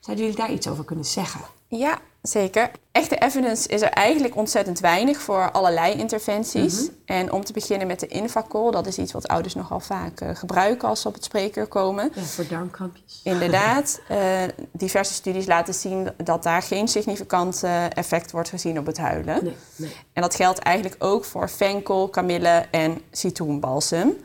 [0.00, 1.40] Zouden jullie daar iets over kunnen zeggen?
[1.68, 2.70] Ja, zeker.
[2.92, 6.88] Echte evidence is er eigenlijk ontzettend weinig voor allerlei interventies.
[7.04, 10.34] En om te beginnen met de Invacol, dat is iets wat ouders nogal vaak eh,
[10.34, 12.10] gebruiken als ze op het spreekuur komen.
[12.14, 13.20] Ja, voor darmkrampjes.
[13.24, 18.86] Inderdaad, eh, diverse studies laten zien dat daar geen significant eh, effect wordt gezien op
[18.86, 19.44] het huilen.
[19.44, 19.96] Nee, nee.
[20.12, 24.16] En dat geldt eigenlijk ook voor venkel, kamille en citroenbalsem.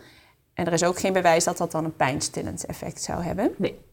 [0.54, 3.54] En er is ook geen bewijs dat dat dan een pijnstillend effect zou hebben.
[3.58, 3.86] Nee.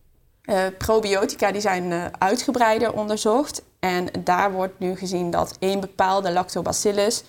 [0.78, 3.62] Probiotica die zijn uitgebreider onderzocht.
[3.84, 7.24] En daar wordt nu gezien dat één bepaalde lactobacillus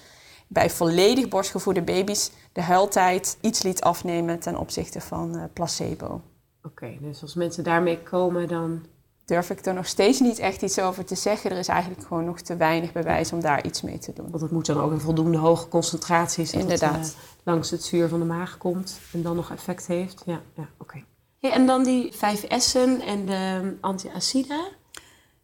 [0.47, 6.21] bij volledig borstgevoede baby's de huiltijd iets liet afnemen ten opzichte van eh, placebo.
[6.63, 8.85] Oké, dus als mensen daarmee komen, dan...
[9.25, 11.51] Durf ik er nog steeds niet echt iets over te zeggen.
[11.51, 14.29] Er is eigenlijk gewoon nog te weinig bewijs om daar iets mee te doen.
[14.29, 16.51] Want het moet dan ook in voldoende hoge concentraties.
[16.51, 17.07] dat het, Inderdaad.
[17.07, 20.23] eh, langs het zuur van de maag komt en dan nog effect heeft.
[20.25, 21.03] Ja, ja oké.
[21.39, 24.67] Hey, en dan die vijf S'en en de antiacida.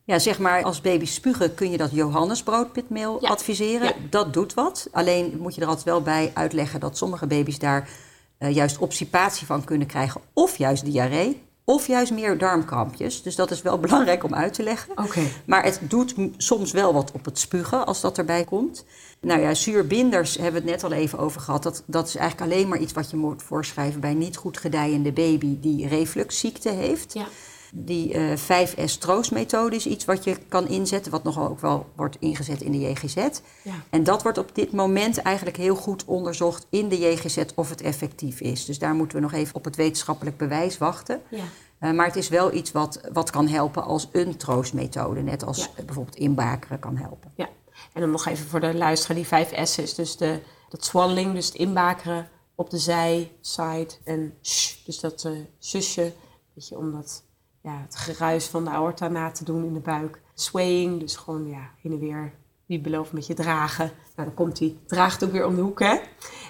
[0.04, 3.30] Ja, zeg maar, als baby's spugen kun je dat Johannesbroodpitmeel Ja.
[3.30, 3.88] adviseren.
[3.88, 3.94] Ja.
[4.10, 4.88] Dat doet wat.
[4.92, 7.90] Alleen moet je er altijd wel bij uitleggen dat sommige baby's daar
[8.38, 10.22] eh, juist obstipatie van kunnen krijgen.
[10.34, 11.42] Of juist diarree.
[11.66, 13.22] Of juist meer darmkrampjes.
[13.24, 14.92] Dus dat is wel belangrijk om uit te leggen.
[14.98, 15.22] Oké.
[15.46, 18.86] Maar het doet soms wel wat op het spugen als dat erbij komt.
[19.22, 21.64] Nou ja, zuurbinders hebben we het net al even over gehad.
[21.64, 25.12] Dat, dat is eigenlijk alleen maar iets wat je moet voorschrijven bij niet goed gedijende
[25.12, 27.14] baby die refluxziekte heeft.
[27.14, 27.26] Ja.
[27.74, 32.62] Die eh 5S-troostmethode is iets wat je kan inzetten, wat nogal ook wel wordt ingezet
[32.62, 33.16] in de JGZ.
[33.64, 33.74] Ja.
[33.90, 37.82] En dat wordt op dit moment eigenlijk heel goed onderzocht in de JGZ of het
[37.82, 38.66] effectief is.
[38.66, 41.22] Dus daar moeten we nog even op het wetenschappelijk bewijs wachten.
[41.30, 41.44] Ja.
[41.80, 45.58] Eh, maar het is wel iets wat, wat kan helpen als een troostmethode, net als
[45.58, 45.84] Ja.
[45.86, 47.32] bijvoorbeeld inbakeren kan helpen.
[47.36, 47.50] ja.
[47.94, 51.34] En dan nog even voor de luisteraar, die vijf S'en is dus de, dat swallowing,
[51.34, 56.14] dus het inbakeren op de zij, side en sh, dus dat eh zusje,
[56.54, 57.24] weet je, om dat,
[57.62, 60.22] ja, het geruis van de aorta na te doen in de buik.
[60.34, 62.34] Swaying, dus gewoon ja, heen en weer,
[62.66, 63.92] wie belooft met je dragen.
[64.16, 66.00] Nou, dan komt die, draagt ook weer om de hoek, hè.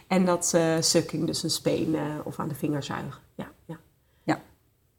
[0.07, 3.21] En dat eh sucking, dus een speen eh, of aan de vinger zuigen.
[3.35, 3.79] Ja, ja.
[4.23, 4.41] Ja.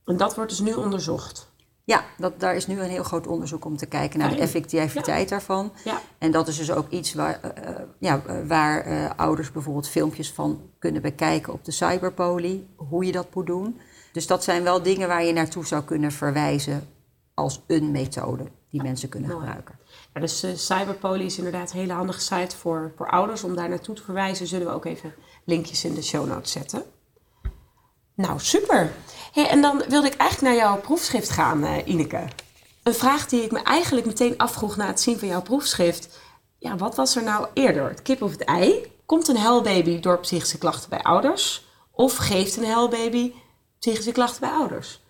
[0.05, 1.51] En dat wordt dus nu onderzocht.
[1.85, 5.29] Ja, dat, daar is nu een heel groot onderzoek om te kijken naar de effectiviteit
[5.29, 5.72] daarvan.
[5.85, 6.01] Ja.
[6.18, 11.03] En dat is dus ook iets waar, eh, ja, waar ouders bijvoorbeeld filmpjes van kunnen
[11.03, 13.81] bekijken op de cyberpoly, hoe je dat moet doen.
[14.12, 16.88] Dus dat zijn wel dingen waar je naartoe zou kunnen verwijzen
[17.35, 19.40] als een methode die mensen kunnen mooi.
[19.40, 19.79] gebruiken.
[20.14, 23.44] Ja, dus eh, Cyberpoly is inderdaad een hele handige site voor, voor ouders.
[23.44, 26.83] Om daar naartoe te verwijzen, zullen we ook even linkjes in de show notes zetten.
[28.14, 28.92] Nou, super.
[29.33, 32.25] Hey, en dan wilde ik eigenlijk naar jouw proefschrift gaan, eh, Ineke.
[32.83, 36.18] Een vraag die ik me eigenlijk meteen afvroeg na het zien van jouw proefschrift.
[36.59, 37.88] Ja, wat was er nou eerder?
[37.88, 38.92] Het kip of het ei?
[39.07, 41.66] Komt een huilbaby door psychische klachten bij ouders?
[41.90, 43.33] Of geeft een huilbaby
[43.83, 45.03] psychische klachten bij ouders?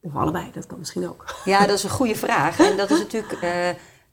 [0.00, 1.24] Of allebei, dat kan misschien ook.
[1.44, 2.58] Ja, dat is een goede vraag.
[2.58, 3.68] En dat is natuurlijk uh,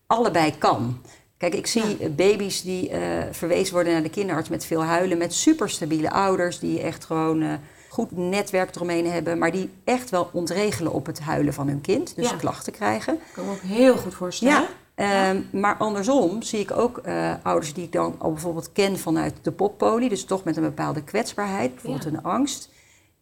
[0.08, 1.02] allebei kan.
[1.38, 2.98] Kijk, ik zie baby's die uh,
[3.32, 7.54] verwezen worden naar de kinderarts met veel huilen, met superstabiele ouders die echt gewoon uh,
[7.90, 12.16] goed netwerk eromheen hebben, maar die echt wel ontregelen op het huilen van hun kind,
[12.16, 13.14] dus klachten krijgen.
[13.14, 14.68] Ik kan me ook heel goed voorstellen.
[14.96, 15.30] Ja.
[15.30, 19.34] Um, maar andersom zie ik ook uh, ouders die ik dan al bijvoorbeeld ken vanuit
[19.42, 22.74] de poppolie, dus toch met een bepaalde kwetsbaarheid, bijvoorbeeld een angst.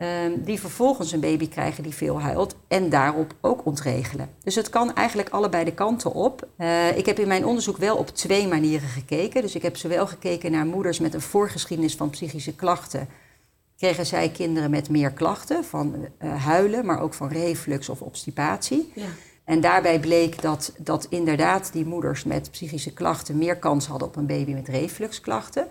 [0.03, 4.29] Um, die vervolgens een baby krijgen die veel huilt en daarop ook ontregelen.
[4.43, 6.47] Dus het kan eigenlijk allebei de kanten op.
[6.57, 9.41] Uh, ik heb in mijn onderzoek wel op twee manieren gekeken.
[9.41, 13.07] Dus ik heb zowel gekeken naar moeders met een voorgeschiedenis van psychische klachten.
[13.77, 18.91] Kregen zij kinderen met meer klachten van uh, huilen, maar ook van reflux of obstipatie.
[18.95, 19.07] Ja.
[19.43, 24.15] En daarbij bleek dat, dat inderdaad die moeders met psychische klachten meer kans hadden op
[24.15, 25.67] een baby met refluxklachten.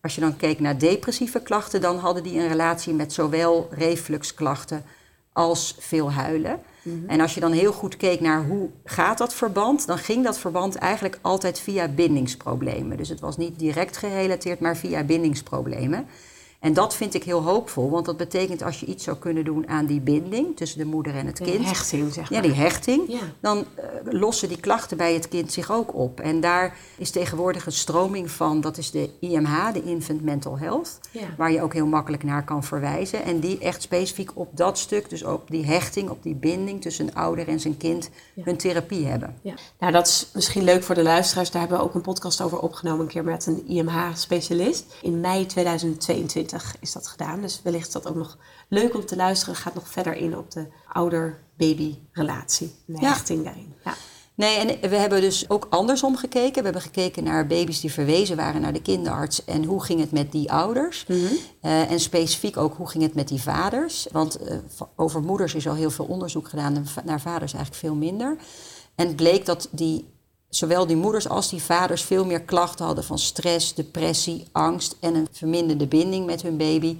[0.00, 4.84] Als je dan keek naar depressieve klachten, dan hadden die een relatie met zowel refluxklachten
[5.32, 6.60] als veel huilen.
[6.82, 7.08] Mm -hmm.
[7.08, 10.38] En als je dan heel goed keek naar hoe gaat dat verband, dan ging dat
[10.38, 12.96] verband eigenlijk altijd via bindingsproblemen.
[12.96, 16.06] Dus het was niet direct gerelateerd, maar via bindingsproblemen.
[16.60, 19.68] En dat vind ik heel hoopvol, want dat betekent als je iets zou kunnen doen
[19.68, 21.58] aan die binding tussen de moeder en het kind.
[21.58, 22.42] Die hechting, zeg maar.
[22.42, 23.02] Ja, die hechting.
[23.08, 23.20] Ja.
[23.40, 26.20] Dan uh, lossen die klachten bij het kind zich ook op.
[26.20, 30.98] En daar is tegenwoordig een stroming van, dat is de IMH, de Infant Mental Health.
[31.10, 31.20] Ja.
[31.36, 33.24] Waar je ook heel makkelijk naar kan verwijzen.
[33.24, 37.06] En die echt specifiek op dat stuk, dus op die hechting, op die binding tussen
[37.06, 38.42] een ouder en zijn kind, ja.
[38.44, 39.34] hun therapie hebben.
[39.42, 39.54] Ja.
[39.78, 41.50] Nou, dat is misschien leuk voor de luisteraars.
[41.50, 44.84] Daar hebben we ook een podcast over opgenomen, een keer met een IMH-specialist.
[45.02, 46.47] In mei 2022
[46.80, 47.40] is dat gedaan.
[47.40, 49.54] Dus wellicht is dat ook nog leuk om te luisteren.
[49.54, 52.74] Gaat nog verder in op de ouder-baby-relatie.
[52.84, 53.08] De ja.
[53.08, 53.74] hechting daarin.
[53.84, 53.94] Ja.
[54.38, 56.54] Nee, en we hebben dus ook andersom gekeken.
[56.54, 59.44] We hebben gekeken naar baby's die verwezen waren naar de kinderarts.
[59.44, 61.04] En hoe ging het met die ouders?
[61.08, 61.36] Mm -hmm.
[61.62, 64.06] uh, en specifiek ook hoe ging het met die vaders?
[64.12, 64.56] Want uh,
[64.96, 66.76] over moeders is al heel veel onderzoek gedaan.
[66.76, 68.36] En naar vaders eigenlijk veel minder.
[68.94, 70.08] En het bleek dat die
[70.48, 75.14] zowel die moeders als die vaders veel meer klachten hadden van stress, depressie, angst en
[75.14, 76.98] een verminderde binding met hun baby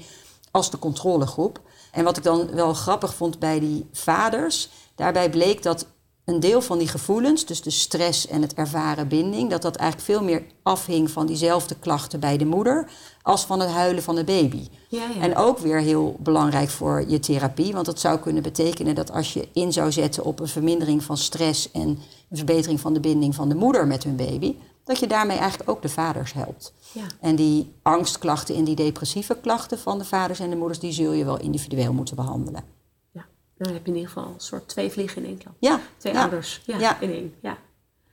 [0.50, 1.60] als de controlegroep.
[1.92, 5.86] En wat ik dan wel grappig vond bij die vaders, daarbij bleek dat
[6.24, 10.10] een deel van die gevoelens, dus de stress en het ervaren binding, dat dat eigenlijk
[10.10, 12.90] veel meer afhing van diezelfde klachten bij de moeder
[13.28, 14.68] als van het huilen van de baby.
[14.88, 15.20] Ja, ja.
[15.20, 19.32] En ook weer heel belangrijk voor je therapie, want dat zou kunnen betekenen dat als
[19.32, 21.98] je in zou zetten op een vermindering van stress en
[22.30, 25.70] een verbetering van de binding van de moeder met hun baby, dat je daarmee eigenlijk
[25.70, 26.72] ook de vaders helpt.
[26.92, 27.06] Ja.
[27.20, 31.12] En die angstklachten en die depressieve klachten van de vaders en de moeders, die zul
[31.12, 32.64] je wel individueel moeten behandelen.
[33.12, 33.26] Ja,
[33.58, 35.54] dan heb je in ieder geval een soort twee vliegen in één klap.
[35.58, 35.80] Ja.
[35.96, 37.00] Twee ouders ja.
[37.00, 37.34] in één.
[37.42, 37.58] Ja.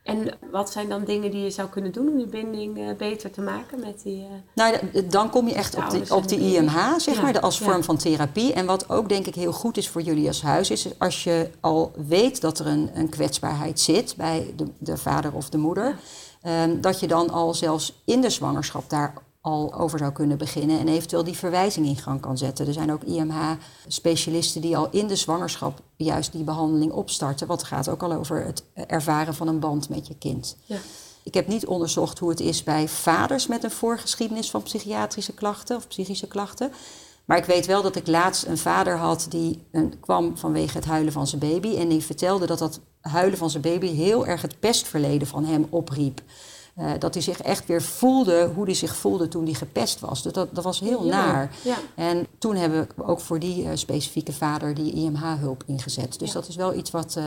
[0.06, 3.30] En wat zijn dan dingen die je zou kunnen doen om die binding uh, beter
[3.30, 4.20] te maken met die...
[4.20, 4.76] Uh, nou,
[5.08, 7.96] dan kom je echt op de, op de IMH, zeg ja, maar, als vorm van
[7.96, 8.52] therapie.
[8.52, 11.50] En wat ook denk ik heel goed is voor jullie als huis, is als je
[11.60, 15.98] al weet dat er een, een kwetsbaarheid zit bij de, de vader of de moeder,
[16.42, 16.62] ja.
[16.62, 19.14] um, dat je dan al zelfs in de zwangerschap daar
[19.46, 22.66] al over zou kunnen beginnen en eventueel die verwijzing in gang kan zetten.
[22.66, 27.46] Er zijn ook IMH-specialisten die al in de zwangerschap juist die behandeling opstarten.
[27.46, 30.56] Wat gaat ook al over het ervaren van een band met je kind.
[30.64, 30.78] Ja.
[31.22, 35.76] Ik heb niet onderzocht hoe het is bij vaders met een voorgeschiedenis van psychiatrische klachten
[35.76, 36.72] of psychische klachten.
[37.24, 40.86] Maar ik weet wel dat ik laatst een vader had die een, kwam vanwege het
[40.86, 41.76] huilen van zijn baby.
[41.76, 45.66] En die vertelde dat dat huilen van zijn baby heel erg het pestverleden van hem
[45.70, 46.22] opriep.
[46.78, 50.22] Uh, dat hij zich echt weer voelde hoe hij zich voelde toen hij gepest was.
[50.22, 51.50] Dus dat, dat was heel ja, naar.
[51.64, 51.76] Ja.
[51.94, 56.18] En toen hebben we ook voor die uh, specifieke vader die IMH-hulp ingezet.
[56.18, 56.34] Dus ja.
[56.34, 57.24] dat is wel iets wat, uh,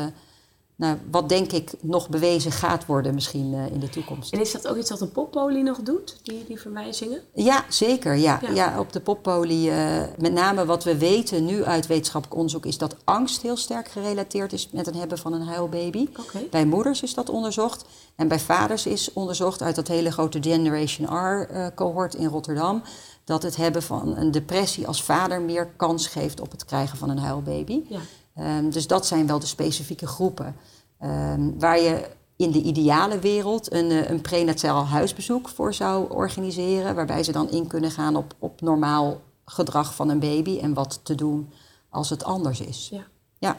[0.80, 4.34] nou, wat denk ik nog bewezen gaat worden misschien in de toekomst.
[4.34, 7.22] En is dat ook iets wat een poppolie nog doet, die, die verwijzingen?
[7.34, 8.16] Ja, zeker.
[8.16, 8.40] Ja.
[8.54, 8.80] Ja.
[8.80, 9.72] op de poppolie,
[10.18, 12.66] met name wat we weten nu uit wetenschappelijk onderzoek...
[12.66, 16.08] is dat angst heel sterk gerelateerd is met het hebben van een huilbaby.
[16.20, 16.48] Okay.
[16.50, 17.86] Bij moeders is dat onderzocht.
[18.16, 22.82] En bij vaders is onderzocht uit dat hele grote Generation R-cohort in Rotterdam...
[23.24, 27.10] dat het hebben van een depressie als vader meer kans geeft op het krijgen van
[27.10, 27.82] een huilbaby.
[27.88, 28.00] Ja.
[28.40, 30.56] Um, dus dat zijn wel de specifieke groepen.
[31.02, 36.96] Um, waar je in de ideale wereld een, een prenataal huisbezoek voor zou organiseren...
[36.96, 40.60] waarbij ze dan in kunnen gaan op, op normaal gedrag van een baby...
[40.60, 41.50] en wat te doen
[41.90, 42.90] als het anders is.
[42.92, 43.04] Ja.
[43.38, 43.58] ja.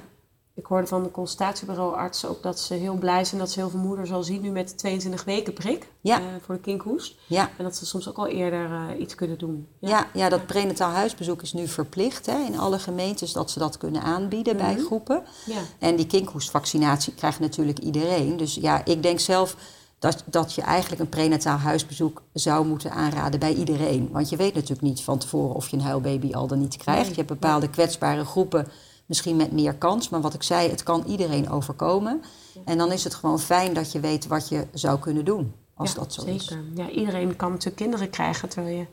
[0.60, 3.78] Ik hoorde van de consultatiebureauartsen ook dat ze heel blij zijn dat ze heel veel
[3.78, 6.20] moeders al zien nu met de 22 weken prik ja.
[6.20, 7.14] uh, voor de kinkhoest.
[7.26, 7.50] Ja.
[7.58, 9.68] En dat ze soms ook al eerder uh, iets kunnen doen.
[9.78, 13.58] Ja, ja, ja dat prenataal huisbezoek is nu verplicht hè, in alle gemeentes dat ze
[13.58, 14.74] dat kunnen aanbieden mm -hmm.
[14.74, 15.22] bij groepen.
[15.46, 15.60] Ja.
[15.78, 18.36] En die kinkhoestvaccinatie krijgt natuurlijk iedereen.
[18.36, 19.56] Dus ja, ik denk zelf
[19.98, 24.08] dat, dat je eigenlijk een prenataal huisbezoek zou moeten aanraden bij iedereen.
[24.12, 27.00] Want je weet natuurlijk niet van tevoren of je een huilbaby al dan niet krijgt.
[27.00, 27.10] Nee.
[27.10, 28.68] Je hebt bepaalde kwetsbare groepen
[29.10, 30.08] misschien met meer kans.
[30.08, 32.22] Maar wat ik zei, het kan iedereen overkomen.
[32.64, 35.92] En dan is het gewoon fijn dat je weet wat je zou kunnen doen als
[35.92, 36.36] Ja, dat zo zeker.
[36.36, 36.56] is.
[36.74, 38.86] Ja, iedereen kan natuurlijk kinderen krijgen terwijl je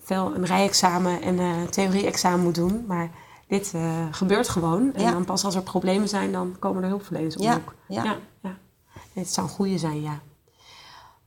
[0.00, 2.84] veel een rijexamen en een theorie-examen moet doen.
[2.86, 3.10] Maar
[3.48, 4.94] dit eh, gebeurt gewoon.
[4.94, 5.10] En Ja.
[5.10, 8.16] dan pas als er problemen zijn, dan komen er hulpverleners de Ja, ja.
[8.42, 8.56] ja,
[9.12, 10.20] Het zou een goede zijn, ja.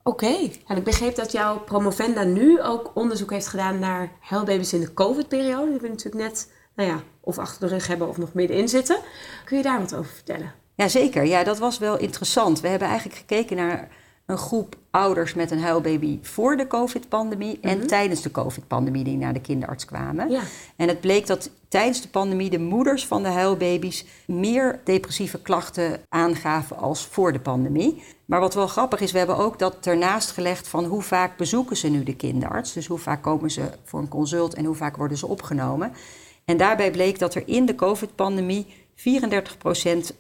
[0.04, 4.80] Oké, en ik begreep dat jouw promovenda nu ook onderzoek heeft gedaan naar huilbaby's in
[4.82, 5.72] de COVID-periode.
[5.72, 8.98] Die we natuurlijk net, nou ja, of achter de rug hebben of nog middenin zitten.
[9.46, 10.54] Kun je daar wat over vertellen?
[10.76, 12.60] Jazeker, ja, dat was wel interessant.
[12.60, 13.90] We hebben eigenlijk gekeken naar
[14.26, 19.34] een groep ouders met een huilbaby voor de COVID-pandemie en tijdens de COVID-pandemie die naar
[19.34, 20.30] de kinderarts kwamen.
[20.30, 20.42] Ja.
[20.76, 26.02] En het bleek dat tijdens de pandemie de moeders van de huilbaby's meer depressieve klachten
[26.10, 28.04] aangaven als voor de pandemie.
[28.26, 31.78] Maar wat wel grappig is, we hebben ook dat ernaast gelegd van hoe vaak bezoeken
[31.78, 32.74] ze nu de kinderarts.
[32.74, 35.94] Dus hoe vaak komen ze voor een consult en hoe vaak worden ze opgenomen.
[36.52, 39.02] En daarbij bleek dat er in de COVID-pandemie 34%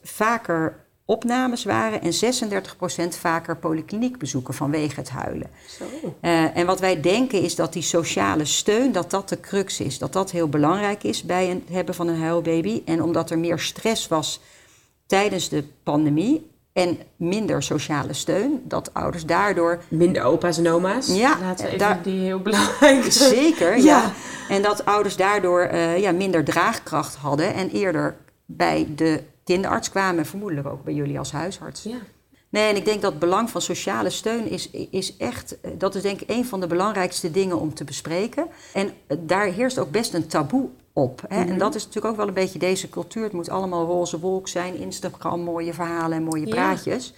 [0.03, 2.13] vaker opnames waren en
[3.13, 5.49] 36% vaker polykliniekbezoeken vanwege het huilen.
[5.77, 5.83] Zo.
[6.21, 9.97] Eh, en wat wij denken is dat die sociale steun, dat dat de crux is.
[9.97, 12.81] Dat dat heel belangrijk is bij het hebben van een huilbaby.
[12.85, 14.39] En omdat er meer stress was
[15.05, 21.07] tijdens de pandemie en minder sociale steun, dat ouders daardoor Minder opa's en oma's.
[21.15, 23.83] Ja, Laten we even daar- die heel belangrijk Zeker, ja.
[23.83, 24.11] Ja.
[24.49, 30.25] En dat ouders daardoor eh, ja, minder draagkracht hadden en eerder bij de kinderarts kwamen,
[30.25, 31.83] vermoedelijk ook bij jullie als huisarts.
[31.83, 31.97] Ja.
[32.49, 35.95] Nee, en ik denk dat het belang van sociale steun is, is echt, eh, dat
[35.95, 38.47] is denk ik een van de belangrijkste dingen om te bespreken.
[38.73, 41.21] En eh, daar heerst ook best een taboe op.
[41.27, 41.43] Hè?
[41.45, 43.23] En dat is natuurlijk ook wel een beetje deze cultuur.
[43.23, 46.53] Het moet allemaal roze wolk zijn, Instagram, mooie verhalen en mooie Ja.
[46.53, 47.13] praatjes.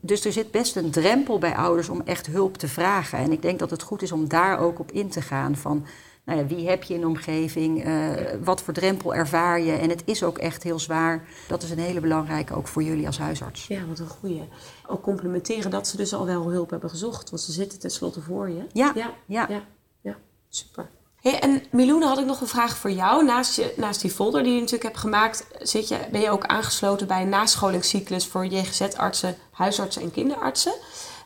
[0.00, 3.18] Dus er zit best een drempel bij ouders om echt hulp te vragen.
[3.18, 5.56] En ik denk dat het goed is om daar ook op in te gaan.
[5.56, 5.86] Van,
[6.24, 7.84] nou ja, wie heb je in de omgeving?
[7.84, 8.10] Eh,
[8.44, 9.72] wat voor drempel ervaar je?
[9.72, 11.28] En het is ook echt heel zwaar.
[11.48, 13.66] Dat is een hele belangrijke ook voor jullie als huisarts.
[13.66, 14.42] Ja, wat een goeie.
[14.86, 17.30] Ook complimenteren dat ze dus al wel hulp hebben gezocht.
[17.30, 18.62] Want ze zitten tenslotte voor je.
[18.72, 19.46] Ja, ja, ja.
[19.48, 19.62] ja,
[20.00, 20.16] ja.
[20.48, 20.88] super.
[21.32, 23.24] En Milou, had ik nog een vraag voor jou.
[23.24, 27.06] Naast, je, die folder die je natuurlijk hebt gemaakt, zit je, ben je ook aangesloten
[27.06, 30.72] bij een nascholingscyclus voor JGZ-artsen, huisartsen en kinderartsen.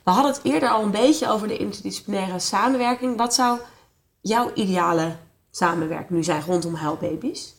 [0.04, 3.16] We hadden het eerder al een beetje over de interdisciplinaire samenwerking.
[3.16, 3.58] Wat zou
[4.20, 5.16] jouw ideale
[5.50, 7.54] samenwerking nu zijn rondom huilbaby's?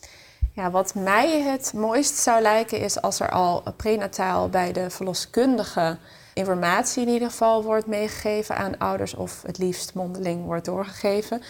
[0.56, 5.98] Ja, wat mij het mooist zou lijken is als er al prenataal bij de verloskundige
[6.34, 11.42] informatie in ieder geval wordt meegegeven aan ouders of het liefst mondeling wordt doorgegeven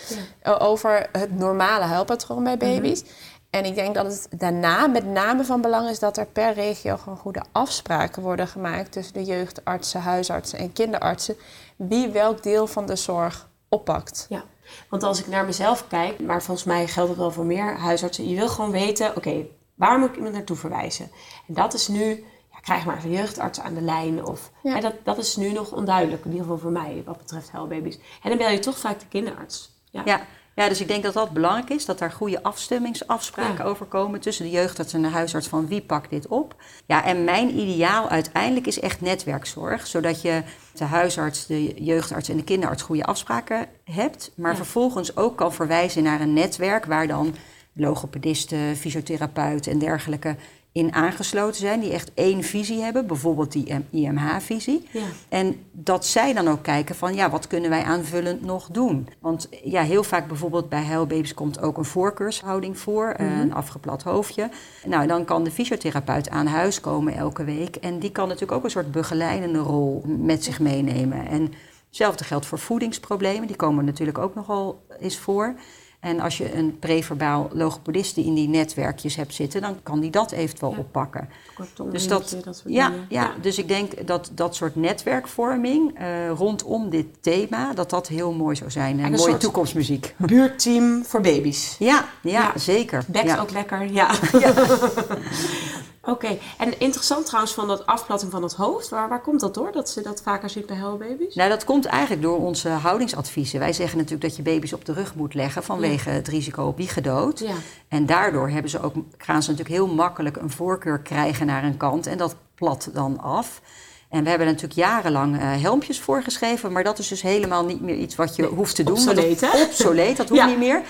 [0.41, 3.03] eh, over het normale huilpatroon bij baby's.
[3.49, 6.97] En ik denk dat het daarna met name van belang is dat er per regio
[6.97, 11.35] gewoon goede afspraken worden gemaakt tussen de jeugdartsen, huisartsen en kinderartsen
[11.75, 14.25] wie welk deel van de zorg oppakt.
[14.29, 14.43] Ja,
[14.89, 18.29] want als ik naar mezelf kijk, maar volgens mij geldt het wel voor meer huisartsen,
[18.29, 21.11] je wil gewoon weten, oké, waar moet ik iemand naartoe verwijzen?
[21.47, 22.25] En dat is nu,
[22.61, 24.73] krijg maar een jeugdarts aan de lijn of Ja.
[24.73, 27.99] hè, dat, dat is nu nog onduidelijk, in ieder geval voor mij wat betreft huilbaby's.
[28.23, 29.71] En dan bel je toch vaak de kinderarts.
[29.91, 30.21] Ja, Ja,
[30.55, 34.45] ja, dus ik denk dat dat belangrijk is, dat daar goede afstemmingsafspraken over komen tussen
[34.45, 36.55] de jeugdarts en de huisarts van wie pakt dit op.
[36.85, 40.43] Ja, en mijn ideaal uiteindelijk is echt netwerkzorg, zodat je
[40.73, 46.03] de huisarts, de jeugdarts en de kinderarts goede afspraken hebt, maar vervolgens ook kan verwijzen
[46.03, 47.35] naar een netwerk waar dan
[47.73, 50.35] logopedisten, fysiotherapeuten en dergelijke
[50.73, 54.87] in aangesloten zijn, die echt één visie hebben, bijvoorbeeld die IMH-visie.
[54.91, 55.01] Ja.
[55.29, 59.07] En dat zij dan ook kijken van, ja, wat kunnen wij aanvullend nog doen?
[59.19, 64.03] Want ja, heel vaak bijvoorbeeld bij huilbaby's komt ook een voorkeurshouding voor, eh, een afgeplat
[64.03, 64.49] hoofdje.
[64.85, 67.75] Nou, dan kan de fysiotherapeut aan huis komen elke week.
[67.75, 71.27] En die kan natuurlijk ook een soort begeleidende rol met zich meenemen.
[71.27, 71.53] En
[71.87, 75.55] hetzelfde geldt voor voedingsproblemen, die komen natuurlijk ook nogal eens voor.
[76.01, 80.31] En als je een preverbaal logopediste in die netwerkjes hebt zitten, dan kan die dat
[80.31, 80.77] eventueel Ja.
[80.77, 81.29] oppakken.
[81.55, 83.05] Kortom, Dus dat, dat soort ja, dingen.
[83.09, 88.31] ja, dus ik denk dat dat soort netwerkvorming eh, rondom dit thema, dat dat heel
[88.31, 88.99] mooi zou zijn.
[88.99, 90.15] En een mooie toekomstmuziek.
[90.27, 91.75] Buurtteam voor baby's.
[91.79, 92.51] Ja, ja, Ja.
[92.59, 93.03] zeker.
[93.07, 93.39] Bekt ja.
[93.41, 94.09] ook lekker, ja.
[96.03, 98.89] Oké, en interessant trouwens van dat afplatting van het hoofd.
[98.89, 101.35] Waar, waar komt dat door, dat ze dat vaker ziet bij huilbaby's?
[101.35, 103.59] Nou, dat komt eigenlijk door onze houdingsadviezen.
[103.59, 106.77] Wij zeggen natuurlijk dat je baby's op de rug moet leggen vanwege het risico op
[106.77, 107.39] wiegedood.
[107.39, 107.53] Ja.
[107.87, 111.77] En daardoor hebben ze ook, gaan ze natuurlijk heel makkelijk een voorkeur krijgen naar een
[111.77, 113.61] kant en dat plat dan af.
[114.09, 117.95] En we hebben natuurlijk jarenlang eh, helmpjes voorgeschreven, maar dat is dus helemaal niet meer
[117.95, 118.93] iets wat je hoeft te doen.
[118.93, 119.61] obsoleet, hè?
[119.63, 120.47] Obsoleet, dat hoeft Ja.
[120.47, 120.81] niet meer.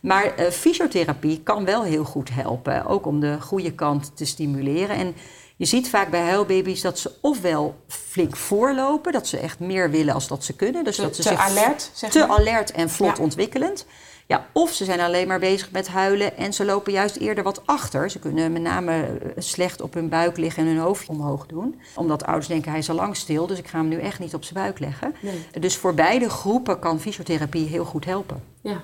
[0.00, 4.96] Maar eh, fysiotherapie kan wel heel goed helpen, ook om de goede kant te stimuleren.
[4.96, 5.14] En
[5.56, 10.14] je ziet vaak bij huilbaby's dat ze ofwel flink voorlopen, dat ze echt meer willen
[10.14, 10.84] als dat ze kunnen.
[10.84, 12.28] Dus Te, dat ze te zich alert, zeg te maar.
[12.38, 13.22] alert en vlot Ja.
[13.22, 13.86] ontwikkelend.
[14.26, 17.62] Ja, of ze zijn alleen maar bezig met huilen en ze lopen juist eerder wat
[17.66, 18.10] achter.
[18.10, 21.80] Ze kunnen met name eh, slecht op hun buik liggen en hun hoofd omhoog doen.
[21.94, 24.34] Omdat ouders denken, hij is al lang stil, dus ik ga hem nu echt niet
[24.34, 25.14] op zijn buik leggen.
[25.20, 25.46] Nee.
[25.60, 28.42] Dus voor beide groepen kan fysiotherapie heel goed helpen.
[28.60, 28.82] Ja.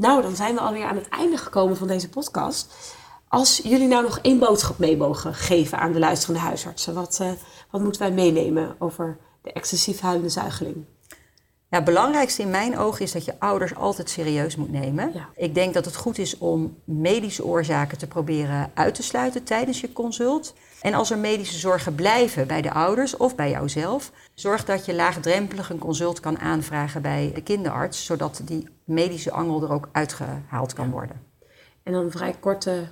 [0.00, 2.72] Nou, dan zijn we alweer aan het einde gekomen van deze podcast.
[3.28, 7.30] Als jullie nou nog één boodschap mee mogen geven aan de luisterende huisartsen, wat, eh,
[7.70, 10.84] wat moeten wij meenemen over de excessief huilende zuigeling?
[11.68, 15.10] Ja, het belangrijkste in mijn ogen is dat je ouders altijd serieus moet nemen.
[15.14, 15.28] Ja.
[15.34, 19.80] Ik denk dat het goed is om medische oorzaken te proberen uit te sluiten tijdens
[19.80, 20.54] je consult.
[20.80, 24.94] En als er medische zorgen blijven bij de ouders of bij jouzelf, zorg dat je
[24.94, 30.72] laagdrempelig een consult kan aanvragen bij de kinderarts, zodat die medische angel er ook uitgehaald
[30.72, 31.20] kan worden.
[31.82, 32.88] En dan een vrij korte.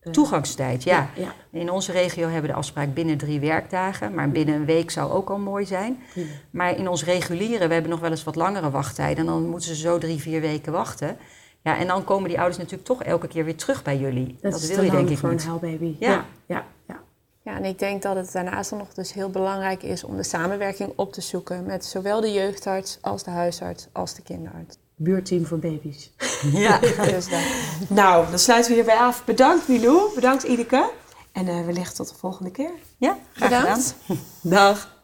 [0.00, 1.10] eh, Toegangstijd, ja.
[1.16, 4.90] Ja, In onze regio hebben we de afspraak binnen drie werkdagen, maar binnen een week
[4.90, 5.98] zou ook al mooi zijn.
[6.50, 9.18] Maar in ons reguliere, we hebben nog wel eens wat langere wachttijden.
[9.18, 11.16] En dan moeten ze zo drie, vier weken wachten.
[11.62, 14.36] Ja, en dan komen die ouders natuurlijk toch elke keer weer terug bij jullie.
[14.40, 15.42] Dat, is wil te je lang denk ik voor niet.
[15.42, 15.96] een huilbaby.
[15.98, 16.24] Ja.
[16.46, 16.66] ja,
[17.48, 17.56] ja.
[17.56, 20.92] en ik denk dat het daarnaast dan nog dus heel belangrijk is om de samenwerking
[20.96, 24.76] op te zoeken met zowel de jeugdarts als de huisarts als de kinderarts.
[24.96, 26.10] Buurteam voor baby's.
[26.52, 26.78] Ja.
[26.78, 27.40] Dus dat.
[27.88, 29.24] Nou, dan sluiten we hierbij af.
[29.24, 30.90] Bedankt Milou, bedankt Ineke.
[31.32, 32.70] En eh, wellicht tot de volgende keer.
[32.96, 33.94] ja, graag Bedankt.
[34.06, 34.22] gedaan.
[34.40, 34.96] Dag.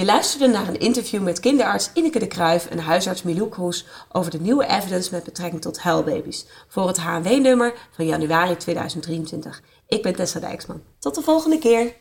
[0.00, 4.30] Je luisterde naar een interview met kinderarts Ineke de Kruijf en huisarts Milou Kroes over
[4.30, 9.62] de nieuwe evidence met betrekking tot huilbaby's voor het HNW-nummer van januari 2023.
[9.88, 10.82] Ik ben Tessa Dijksman.
[10.98, 11.92] Tot de volgende keer.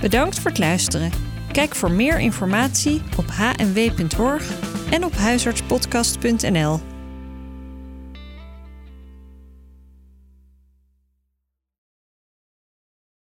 [0.00, 1.10] Bedankt voor het luisteren.
[1.52, 4.50] Kijk voor meer informatie op hnw.org
[4.90, 6.95] en op huisartspodcast.nl.